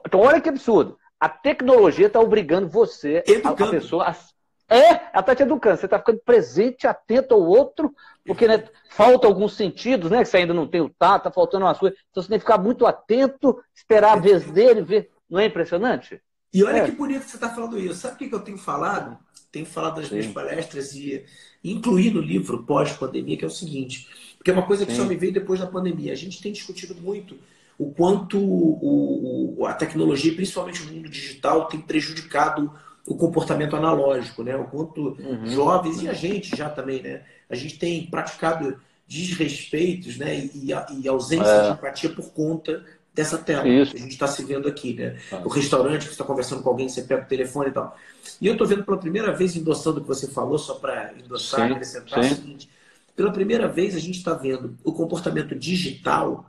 [0.05, 0.99] Então, olha que absurdo.
[1.19, 5.79] A tecnologia está obrigando você, a, a, pessoa, a, é, ela está te educando.
[5.79, 7.95] Você está ficando presente, atento ao outro,
[8.25, 10.19] porque né, falta alguns sentidos, né?
[10.19, 11.99] Que você ainda não tem o tato, está faltando umas coisas.
[12.11, 15.11] Então você tem que ficar muito atento, esperar a vez dele, ver.
[15.29, 16.21] Não é impressionante?
[16.53, 16.85] E olha é.
[16.85, 17.95] que bonito que você está falando isso.
[17.95, 19.19] Sabe o que eu tenho falado?
[19.57, 20.17] tenho falado nas Sim.
[20.17, 21.25] minhas palestras e
[21.65, 24.99] incluir no livro pós-pandemia, que é o seguinte, porque é uma coisa que Sim.
[24.99, 26.13] só me veio depois da pandemia.
[26.13, 27.39] A gente tem discutido muito
[27.79, 32.73] o quanto o, o, a tecnologia, principalmente o mundo digital, tem prejudicado
[33.07, 34.57] o comportamento analógico, né?
[34.57, 35.47] O quanto uhum.
[35.47, 37.23] jovens e a gente já também, né?
[37.49, 40.37] A gente tem praticado desrespeitos, né?
[40.55, 41.67] E, e ausência é.
[41.69, 43.93] de empatia por conta dessa tela Isso.
[43.93, 45.17] que a gente está se vendo aqui, né?
[45.33, 45.41] Ah.
[45.45, 47.97] O restaurante que você está conversando com alguém, você pega o telefone e tal.
[48.41, 51.71] E eu estou vendo pela primeira vez, endossando o que você falou, só para endossar,
[51.71, 52.33] e acrescentar sim.
[52.33, 52.69] o seguinte:
[53.15, 56.45] pela primeira vez a gente está vendo o comportamento digital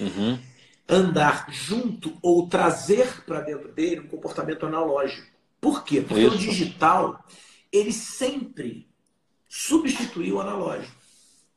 [0.00, 0.38] uhum.
[0.88, 5.26] andar junto ou trazer para dentro dele um comportamento analógico.
[5.60, 6.00] Por quê?
[6.00, 6.34] Porque Isso.
[6.34, 7.24] o digital
[7.72, 8.88] ele sempre
[9.48, 10.94] substituiu o analógico.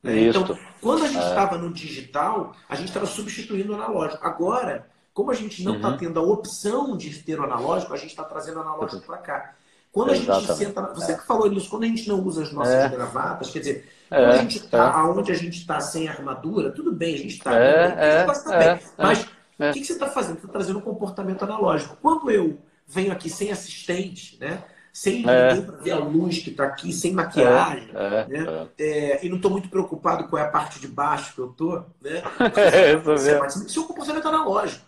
[0.02, 0.28] Né?
[0.28, 1.58] Então, quando a gente estava é.
[1.58, 4.24] no digital, a gente estava substituindo o analógico.
[4.24, 5.96] Agora, como a gente não está uhum.
[5.96, 9.54] tendo a opção de ter o analógico, a gente está trazendo o analógico para cá.
[9.94, 10.46] Quando a Exatamente.
[10.48, 10.82] gente senta.
[10.92, 11.16] Você é.
[11.16, 12.88] que falou nisso, quando a gente não usa as nossas é.
[12.88, 14.18] gravatas, quer dizer, é.
[14.18, 14.90] quando a gente está é.
[14.90, 17.56] aonde a gente está sem armadura, tudo bem, a gente está.
[17.56, 17.94] É.
[17.96, 18.24] É.
[18.24, 18.80] Tá bem.
[18.98, 20.40] Mas o que, que, você está fazendo?
[20.40, 21.96] Você está trazendo um comportamento analógico.
[22.02, 24.64] Quando eu venho aqui sem assistente, né?
[24.92, 25.54] sem é.
[25.54, 27.88] ninguém para ver a luz que está aqui, sem maquiagem.
[27.94, 28.68] É, né?
[28.76, 28.84] É.
[28.84, 29.24] é.
[29.24, 31.86] e não estou muito preocupado com a parte de baixo que eu estou.
[32.02, 32.20] Né?
[32.56, 34.84] É, isso Seu comportamento analógico.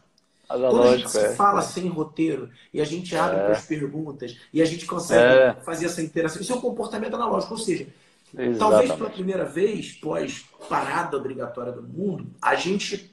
[0.48, 4.38] Analógico, Quando a gente se fala sem roteiro e a gente abre para as perguntas
[4.52, 7.54] e a gente consegue fazer essa interação, isso é um comportamento analógico.
[7.54, 7.88] Ou seja,
[8.32, 8.58] Exatamente.
[8.58, 13.10] talvez pela primeira vez, pós parada obrigatória do mundo, a gente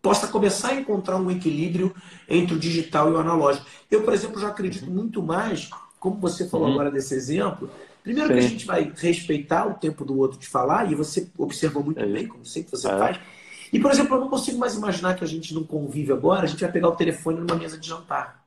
[0.00, 1.94] possa começar a encontrar um equilíbrio
[2.28, 3.66] entre o digital e o analógico.
[3.90, 4.94] Eu, por exemplo, já acredito uhum.
[4.94, 5.68] muito mais,
[5.98, 6.74] como você falou uhum.
[6.74, 7.70] agora desse exemplo,
[8.02, 8.34] primeiro Sim.
[8.34, 12.00] que a gente vai respeitar o tempo do outro de falar, e você observou muito
[12.00, 12.98] é bem, como sempre você é.
[12.98, 13.20] faz.
[13.72, 16.46] E, por exemplo, eu não consigo mais imaginar que a gente não convive agora, a
[16.46, 18.42] gente vai pegar o telefone numa mesa de jantar.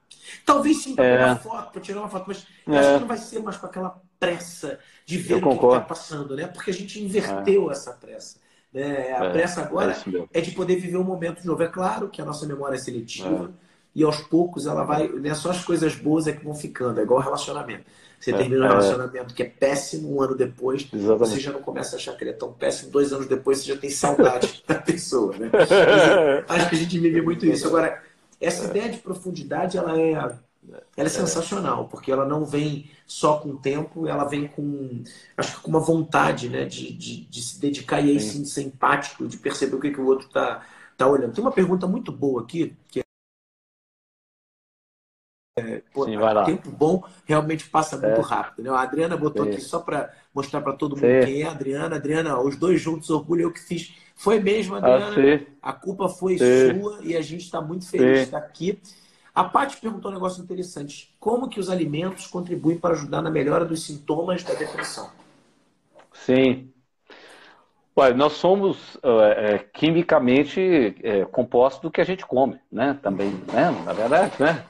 [0.46, 1.26] Talvez sim para é.
[1.26, 2.78] uma foto, para tirar uma foto, mas é.
[2.78, 5.82] acho que não vai ser mais com aquela pressa de ver eu o que está
[5.82, 6.48] passando, né?
[6.48, 7.74] Porque a gente inverteu é.
[7.74, 8.38] essa pressa.
[8.74, 9.14] Né?
[9.14, 11.62] A é, pressa agora é, é, de poder viver um momento de novo.
[11.62, 13.66] É claro que a nossa memória é seletiva é.
[13.96, 15.08] e aos poucos ela vai.
[15.08, 15.34] Né?
[15.36, 17.86] Só as coisas boas é que vão ficando, é igual relacionamento.
[18.24, 21.20] Você é, termina um relacionamento que é péssimo um ano depois, Exatamente.
[21.20, 23.74] você já não começa a achar que ele é tão péssimo, dois anos depois você
[23.74, 25.38] já tem saudade da pessoa.
[25.38, 25.52] Né?
[26.48, 27.68] Acho que a gente vive muito isso.
[27.68, 28.02] Agora,
[28.40, 30.40] essa ideia de profundidade ela é, ela
[30.96, 35.04] é sensacional, porque ela não vem só com o tempo, ela vem com,
[35.36, 38.48] acho que com uma vontade né, de, de, de se dedicar e aí sim de
[38.48, 40.64] ser empático, de perceber o que, que o outro está
[40.96, 41.34] tá olhando.
[41.34, 43.03] Tem uma pergunta muito boa aqui, que
[45.56, 48.24] é é, pô, Sim, tempo bom realmente passa muito é.
[48.24, 48.64] rápido.
[48.64, 48.70] Né?
[48.72, 49.52] A Adriana botou Sim.
[49.52, 51.26] aqui só para mostrar para todo mundo Sim.
[51.26, 51.96] quem é a Adriana.
[51.96, 53.94] Adriana, os dois juntos, orgulho eu que fiz.
[54.16, 55.16] Foi mesmo, Adriana.
[55.62, 58.80] Ah, a culpa foi sua e a gente está muito feliz de estar aqui.
[59.34, 61.16] A Paty perguntou um negócio interessante.
[61.20, 65.10] Como que os alimentos contribuem para ajudar na melhora dos sintomas da depressão?
[66.14, 66.70] Sim.
[67.96, 72.98] Olha, nós somos é, quimicamente é, compostos do que a gente come, né?
[73.04, 73.70] Também, né?
[73.86, 74.66] Na verdade, né?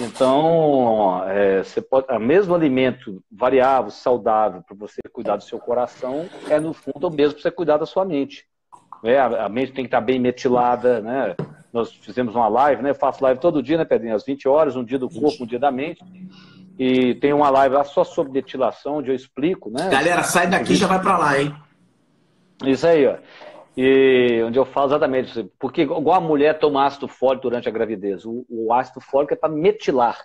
[0.00, 6.28] Então, é, você pode, o mesmo alimento variável, saudável, para você cuidar do seu coração,
[6.48, 8.46] é no fundo o mesmo para você cuidar da sua mente.
[9.04, 11.34] É, a, a mente tem que estar bem metilada, né?
[11.72, 12.90] nós fizemos uma live, né?
[12.90, 14.14] Eu faço live todo dia, né, Pedrinho?
[14.14, 16.04] Às 20 horas, um dia do corpo, um dia da mente.
[16.78, 19.88] E tem uma live lá só sobre metilação, onde eu explico, né?
[19.88, 21.54] Galera, sai daqui e já vai para lá, hein?
[22.64, 23.16] Isso aí, ó.
[23.76, 28.24] E onde eu falo exatamente, porque igual a mulher toma ácido fólico durante a gravidez,
[28.26, 30.18] o, o ácido fólico é para metilar.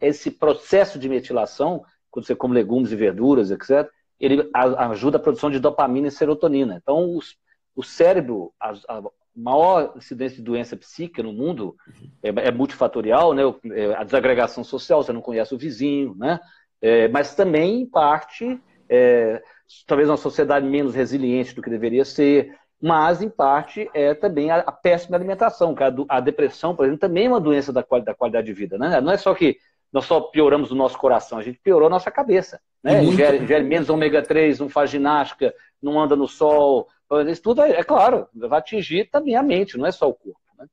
[0.00, 3.88] Esse processo de metilação, quando você come legumes e verduras, etc.,
[4.18, 6.78] ele ajuda a produção de dopamina e serotonina.
[6.80, 7.36] Então, os,
[7.76, 9.02] o cérebro, a, a,
[9.36, 11.74] maior incidência de doença psíquica no mundo
[12.22, 13.42] é, é multifatorial, né?
[13.72, 16.38] É, a desagregação social, você não conhece o vizinho, né?
[16.80, 19.42] É, mas também, em parte, é,
[19.86, 24.58] talvez uma sociedade menos resiliente do que deveria ser, mas, em parte, é também a,
[24.58, 25.74] a péssima alimentação.
[25.78, 28.76] A, a, depressão, por exemplo, também é uma doença da, quali, da qualidade de vida.
[28.76, 29.00] Né?
[29.00, 29.56] Não é só que
[29.90, 32.60] nós só pioramos o nosso coração, a gente piorou a nossa cabeça.
[32.82, 33.02] Né?
[33.02, 36.86] Ingere, ingere menos ômega 3, não faz ginástica, não anda no sol,
[37.26, 40.38] isso tudo, é, é claro, vai atingir também a mente, não é só o corpo.
[40.58, 40.66] Né?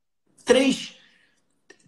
[0.43, 0.97] Três,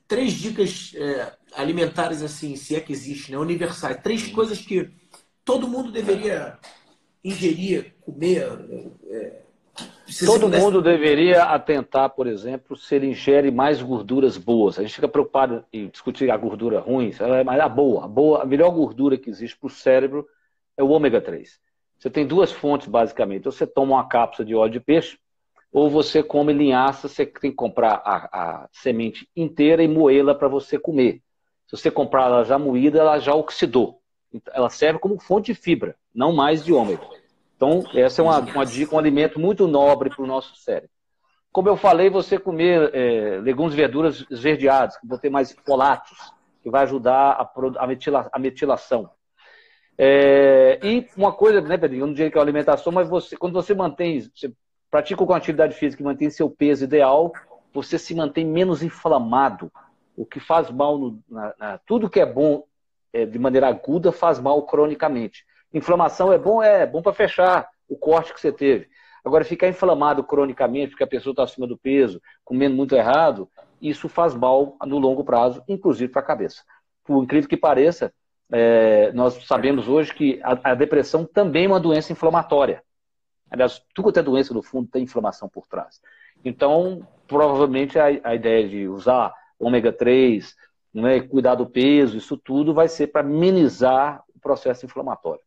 [0.07, 3.37] três dicas é, alimentares, assim, se é que existe, né?
[3.37, 3.99] universais.
[4.01, 4.89] Três coisas que
[5.43, 6.57] todo mundo deveria
[7.21, 8.47] ingerir, comer.
[9.09, 9.42] É,
[10.25, 10.63] Todo pudesse...
[10.63, 14.77] mundo deveria atentar, por exemplo, se ele ingere mais gorduras boas.
[14.77, 17.11] A gente fica preocupado em discutir a gordura ruim,
[17.45, 20.27] mas a boa, a boa, a melhor gordura que existe para o cérebro
[20.77, 21.59] é o ômega 3.
[21.97, 23.47] Você tem duas fontes, basicamente.
[23.47, 25.17] Ou você toma uma cápsula de óleo de peixe,
[25.71, 30.49] ou você come linhaça, você tem que comprar a, a semente inteira e moê-la para
[30.49, 31.21] você comer.
[31.65, 34.01] Se você comprar ela já moída, ela já oxidou.
[34.31, 37.07] Então, ela serve como fonte de fibra, não mais de ômega.
[37.63, 40.89] Então, essa é uma, uma dica, um alimento muito nobre para o nosso cérebro.
[41.49, 46.17] Como eu falei, você comer é, legumes e verduras esverdeados, que vão ter mais folatos,
[46.61, 49.09] que vai ajudar a, a, metila, a metilação.
[49.97, 53.53] É, e uma coisa, né, Pedrinho, eu não diria que é alimentação, mas você, quando
[53.53, 54.51] você mantém, você
[54.91, 57.31] pratica com atividade física e mantém seu peso ideal,
[57.71, 59.71] você se mantém menos inflamado.
[60.17, 62.65] O que faz mal, no, na, na, tudo que é bom
[63.13, 65.45] é, de maneira aguda faz mal cronicamente.
[65.73, 68.87] Inflamação é bom, é bom para fechar o corte que você teve.
[69.25, 73.49] Agora, ficar inflamado cronicamente, porque a pessoa está acima do peso, comendo muito errado,
[73.81, 76.63] isso faz mal no longo prazo, inclusive para a cabeça.
[77.03, 78.13] Por incrível que pareça,
[78.51, 82.83] é, nós sabemos hoje que a, a, depressão também é uma doença inflamatória.
[83.49, 86.01] Aliás, tudo que é doença, no fundo, tem inflamação por trás.
[86.43, 90.55] Então, provavelmente, a, a ideia de usar ômega 3,
[90.93, 95.41] né, cuidar do peso, isso tudo vai ser para minimizar o processo inflamatório.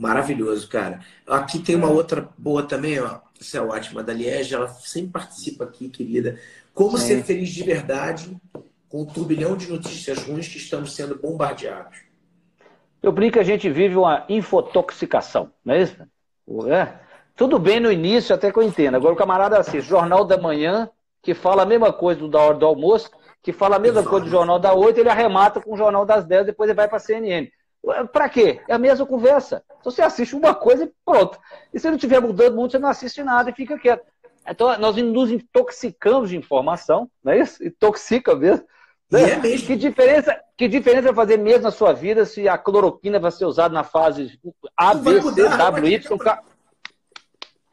[0.00, 1.00] Maravilhoso, cara.
[1.26, 3.20] Aqui tem uma outra boa também, ó.
[3.38, 6.40] Essa é ótima, da Liege, ela sempre participa aqui, querida.
[6.72, 7.06] Como Sim.
[7.06, 8.34] ser feliz de verdade
[8.88, 11.98] com o turbilhão de notícias ruins que estamos sendo bombardeados.
[13.02, 15.96] Eu brinco que a gente vive uma infotoxicação, não é isso?
[16.70, 16.94] É.
[17.36, 18.94] Tudo bem no início, até que eu entendo.
[18.94, 20.88] Agora o camarada assiste Jornal da Manhã,
[21.22, 23.10] que fala a mesma coisa do da hora do almoço,
[23.42, 24.10] que fala a mesma Exato.
[24.10, 26.88] coisa do Jornal da 8, ele arremata com o Jornal das 10, depois ele vai
[26.88, 27.50] para a CNN.
[28.12, 28.60] Para quê?
[28.68, 29.64] É a mesma conversa.
[29.80, 31.38] Então você assiste uma coisa e pronto.
[31.72, 34.04] E se não estiver mudando muito, você não assiste nada e fica quieto.
[34.46, 37.64] Então, nós nos intoxicamos de informação, não é isso?
[37.64, 38.66] Intoxica mesmo.
[39.10, 39.32] Né?
[39.32, 39.40] É.
[39.40, 43.44] Que diferença, que diferença vai fazer mesmo na sua vida se a cloroquina vai ser
[43.44, 44.38] usada na fase
[44.76, 46.18] A, B, C, W, Y?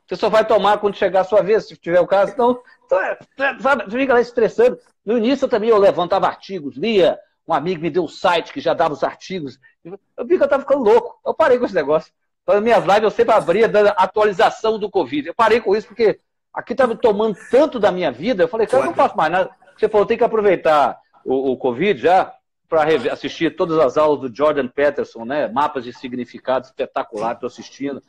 [0.08, 2.32] Você só vai tomar quando chegar a sua vez, se tiver o caso.
[2.32, 4.80] Então, então é, é, sabe, fica lá estressando.
[5.06, 8.60] No início eu também eu levantava artigos, lia, um amigo me deu um site que
[8.60, 9.60] já dava os artigos.
[9.84, 11.20] Eu vi que eu estava ficando louco.
[11.26, 12.12] Eu parei com esse negócio.
[12.46, 15.28] Nas minhas lives eu sempre abria dando atualização do Covid.
[15.28, 16.20] Eu parei com isso porque
[16.54, 18.44] aqui estava tomando tanto da minha vida.
[18.44, 19.50] Eu falei, cara, eu não faço mais nada.
[19.78, 22.34] Você falou, tem que aproveitar o, o Covid já
[22.68, 22.84] para
[23.14, 25.48] assistir todas as aulas do Jordan Peterson, né?
[25.48, 28.02] Mapas de significado espetacular, estou assistindo.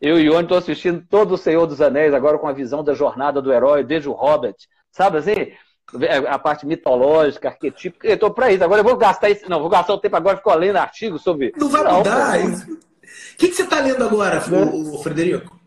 [0.00, 2.84] Eu e o Ione estou assistindo todo o Senhor dos Anéis, agora com a visão
[2.84, 4.68] da jornada do herói, desde o Hobbit.
[4.90, 5.52] Sabe assim?
[6.28, 8.08] A parte mitológica, arquetípica.
[8.08, 8.64] Eu estou para isso.
[8.64, 9.48] Agora eu vou gastar isso.
[9.48, 11.52] Não, vou gastar o tempo agora, ficou lendo artigos sobre.
[11.56, 12.38] Não vai mudar.
[12.38, 15.60] O que, que você está lendo agora, o, Frederico?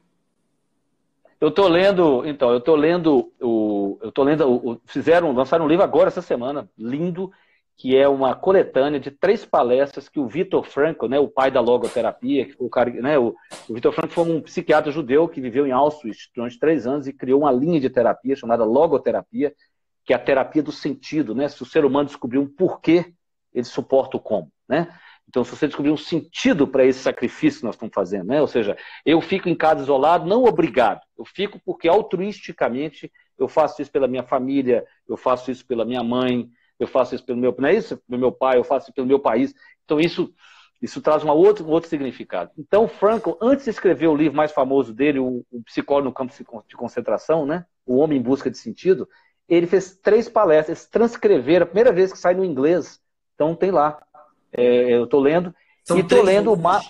[1.39, 5.67] Eu estou lendo, então, eu estou lendo o, eu tô lendo, o, fizeram, lançaram um
[5.67, 7.29] livro agora essa semana, lindo,
[7.77, 11.59] que é uma coletânea de três palestras que o Vitor Frankl, né, o pai da
[11.59, 13.35] logoterapia, que foi o cara, né, o,
[13.67, 17.13] o Vitor Frankl foi um psiquiatra judeu que viveu em Auschwitz durante três anos e
[17.13, 19.53] criou uma linha de terapia chamada logoterapia,
[20.05, 21.47] que é a terapia do sentido, né?
[21.47, 23.13] Se o ser humano descobrir um porquê,
[23.53, 24.93] ele suporta o como, né?
[25.27, 28.39] Então, se você descobrir um sentido para esse sacrifício que nós estamos fazendo, né?
[28.39, 31.01] Ou seja, eu fico em casa isolado, não obrigado.
[31.17, 36.03] Eu fico porque altruisticamente eu faço isso pela minha família, eu faço isso pela minha
[36.03, 36.47] mãe,
[36.79, 37.97] eu faço isso pelo meu, não é isso?
[38.07, 39.53] Pelo meu pai, eu faço isso pelo meu país.
[39.83, 40.31] Então, isso,
[40.81, 42.51] isso traz uma outro, um outro significado.
[42.57, 46.33] Então, Franco, antes de escrever o livro mais famoso dele, o, o Psicólogo no Campo
[46.67, 47.65] de Concentração, né?
[47.85, 49.07] O Homem em Busca de Sentido,
[49.47, 52.99] ele fez três palestras, transcreveram, a primeira vez que sai no inglês.
[53.35, 54.01] Então, tem lá.
[54.51, 55.53] É, eu estou lendo.
[55.83, 56.85] São e estou lendo o mapa.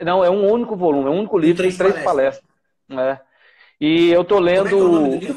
[0.00, 2.44] Não, é um único volume, é um único livro, três, três palestras.
[2.88, 3.18] palestras.
[3.18, 3.20] É.
[3.80, 5.22] E eu estou lendo.
[5.22, 5.36] É é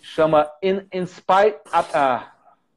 [0.00, 1.58] chama In, In Spite.
[1.68, 2.34] Uh,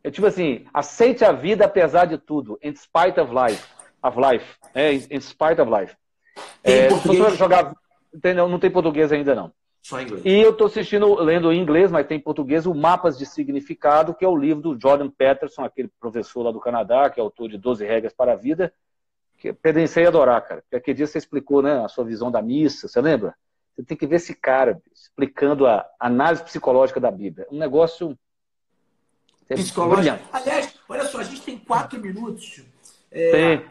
[0.07, 2.57] é tipo assim, aceite a vida apesar de tudo.
[2.63, 3.61] In spite of life.
[4.01, 4.45] Of life.
[4.73, 5.95] É, in spite of life.
[6.63, 7.37] Tem é, português?
[7.37, 7.73] Jogar,
[8.35, 9.51] não tem português ainda não.
[9.87, 10.21] Só inglês.
[10.25, 14.13] E eu estou assistindo, lendo em inglês, mas tem em português, o Mapas de Significado,
[14.13, 17.47] que é o livro do Jordan Peterson, aquele professor lá do Canadá, que é autor
[17.47, 18.73] de 12 Regras para a Vida,
[19.37, 20.61] que em adorar, cara.
[20.61, 23.33] Porque aquele dia você explicou né, a sua visão da missa, você lembra?
[23.73, 27.47] Você tem que ver esse cara explicando a análise psicológica da Bíblia.
[27.49, 28.13] Um negócio.
[29.47, 30.19] Psicológico.
[30.33, 32.65] Aliás, olha só, a gente tem quatro minutos.
[33.09, 33.61] É,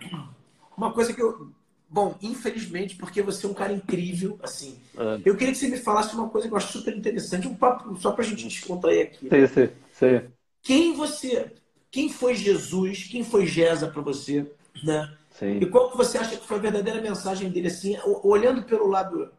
[0.78, 1.50] uma coisa que eu
[1.88, 4.78] Bom, infelizmente, porque você é um cara incrível, assim.
[4.96, 5.20] É.
[5.24, 7.96] Eu queria que você me falasse uma coisa que eu acho super interessante, um papo
[7.96, 9.28] só pra gente descontrair aqui.
[9.28, 10.28] Sim, sim, sim.
[10.62, 11.52] Quem você.
[11.90, 13.04] Quem foi Jesus?
[13.04, 14.50] Quem foi Gesa para você?
[14.82, 15.16] Né?
[15.30, 15.58] Sim.
[15.60, 19.30] E qual que você acha que foi a verdadeira mensagem dele, assim, olhando pelo lado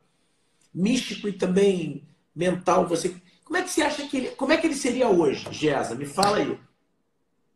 [0.73, 3.15] místico e também mental, você.
[3.43, 4.27] Como é que você acha que ele.
[4.29, 5.95] Como é que ele seria hoje, Gesa?
[5.95, 6.57] Me fala aí.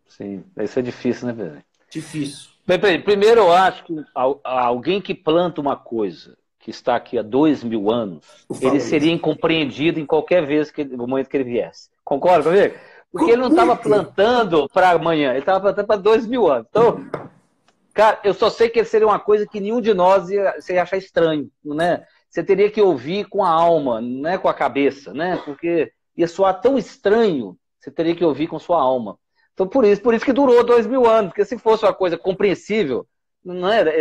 [0.07, 1.63] Sim, isso é difícil, né, Pedro?
[1.89, 2.50] Difícil.
[2.65, 3.93] Bem, primeiro eu acho que
[4.43, 9.99] alguém que planta uma coisa que está aqui há dois mil anos, ele seria incompreendido
[9.99, 11.89] em qualquer vez que no momento que ele viesse.
[12.03, 12.75] Concorda comigo?
[13.11, 16.67] Porque ele não estava plantando para amanhã, ele estava plantando para dois mil anos.
[16.69, 17.05] Então,
[17.93, 20.83] cara, eu só sei que ele seria uma coisa que nenhum de nós ia, ia
[20.83, 22.05] achar estranho, né?
[22.29, 25.41] Você teria que ouvir com a alma, não é com a cabeça, né?
[25.43, 29.17] Porque ia soar tão estranho, você teria que ouvir com sua alma.
[29.61, 32.17] Então, por isso, por isso que durou dois mil anos, porque se fosse uma coisa
[32.17, 33.05] compreensível,
[33.45, 33.91] não era,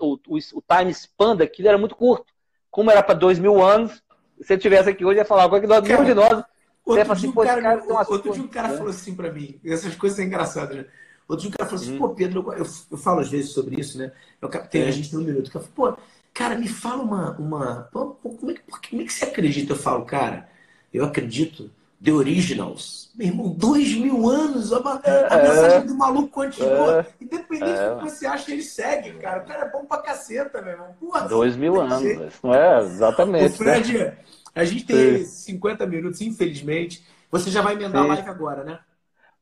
[0.00, 2.26] o, o, o time span daquilo era muito curto.
[2.68, 4.02] Como era para dois mil anos,
[4.40, 6.42] se eu estivesse aqui hoje, ia falar agora que nós, nenhum de nós.
[6.84, 8.76] Outro, assim, dia, um cara, cara outro dia um cara né?
[8.76, 10.86] falou assim para mim, essas coisas são engraçadas, né?
[11.28, 11.98] Outro dia um cara falou assim, hum.
[11.98, 14.10] pô, Pedro, eu, eu, falo às vezes sobre isso, né?
[14.40, 15.48] Eu, tem, a gente tem um minuto.
[15.48, 16.02] Que eu falo, pô,
[16.34, 17.36] cara, me fala uma.
[17.38, 19.74] uma pô, como, é que, como é que você acredita?
[19.74, 20.48] Eu falo, cara,
[20.92, 21.70] eu acredito
[22.02, 23.10] The Originals.
[23.14, 27.00] Meu irmão, dois mil anos, a, a é, mensagem do maluco continua.
[27.00, 29.42] É, Independente é, do que você acha, ele segue, cara.
[29.42, 30.96] O cara é bom pra caceta, meu irmão.
[30.98, 32.02] Porra, dois mil anos,
[32.42, 32.80] não é?
[32.80, 33.54] Exatamente.
[33.54, 34.16] Ô, Fred, né?
[34.54, 35.54] a gente tem Sim.
[35.54, 37.06] 50 minutos, infelizmente.
[37.30, 38.10] Você já vai emendar Sim.
[38.10, 38.78] a live agora, né?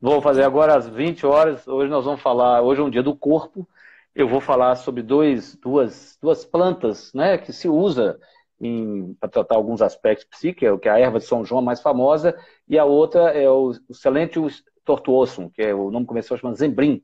[0.01, 1.69] Vou fazer agora às 20 horas.
[1.69, 3.69] Hoje nós vamos falar, hoje é um dia do corpo.
[4.15, 8.19] Eu vou falar sobre dois, duas, duas plantas né, que se usa
[9.19, 12.37] para tratar alguns aspectos psíquicos, que é a erva de São João mais famosa,
[12.69, 17.03] e a outra é o, o Silentius tortuosum, que é o nome comercial chama Zembrim,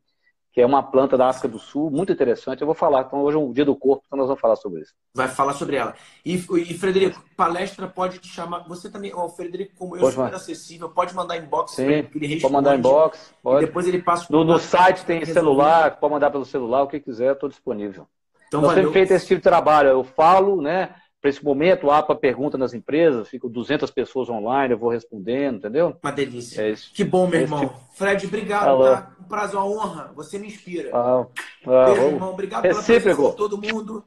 [0.57, 2.63] que é uma planta da África do Sul, muito interessante.
[2.63, 4.81] Eu vou falar, então hoje é um dia do corpo, então nós vamos falar sobre
[4.81, 4.95] isso.
[5.15, 5.95] Vai falar sobre ela.
[6.25, 8.67] E, e Frederico, palestra pode te chamar.
[8.67, 12.41] Você também, o Frederico, como eu, pode super acessível, pode mandar inbox Sim, ele, responde.
[12.41, 13.35] Pode mandar inbox.
[13.43, 13.67] Pode.
[13.67, 17.35] depois ele passa no, no site tem celular, pode mandar pelo celular, o que quiser,
[17.35, 18.09] estou disponível.
[18.49, 19.91] Então, eu sempre feito esse tipo de trabalho.
[19.91, 20.95] Eu falo, né?
[21.27, 25.57] Para esse momento, a APA pergunta nas empresas, ficam 200 pessoas online, eu vou respondendo,
[25.57, 25.97] entendeu?
[26.01, 26.63] Uma delícia.
[26.63, 27.61] É que bom, meu irmão.
[27.61, 27.81] Tipo...
[27.97, 29.11] Fred, obrigado, tá?
[29.21, 30.13] Um prazo, uma honra.
[30.15, 30.91] Você me inspira.
[30.95, 31.27] Ah,
[31.67, 32.31] ah, Beijo, irmão.
[32.31, 34.05] Obrigado pela presença de todo mundo.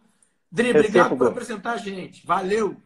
[0.50, 2.26] Dri, obrigado por apresentar a gente.
[2.26, 2.78] Valeu!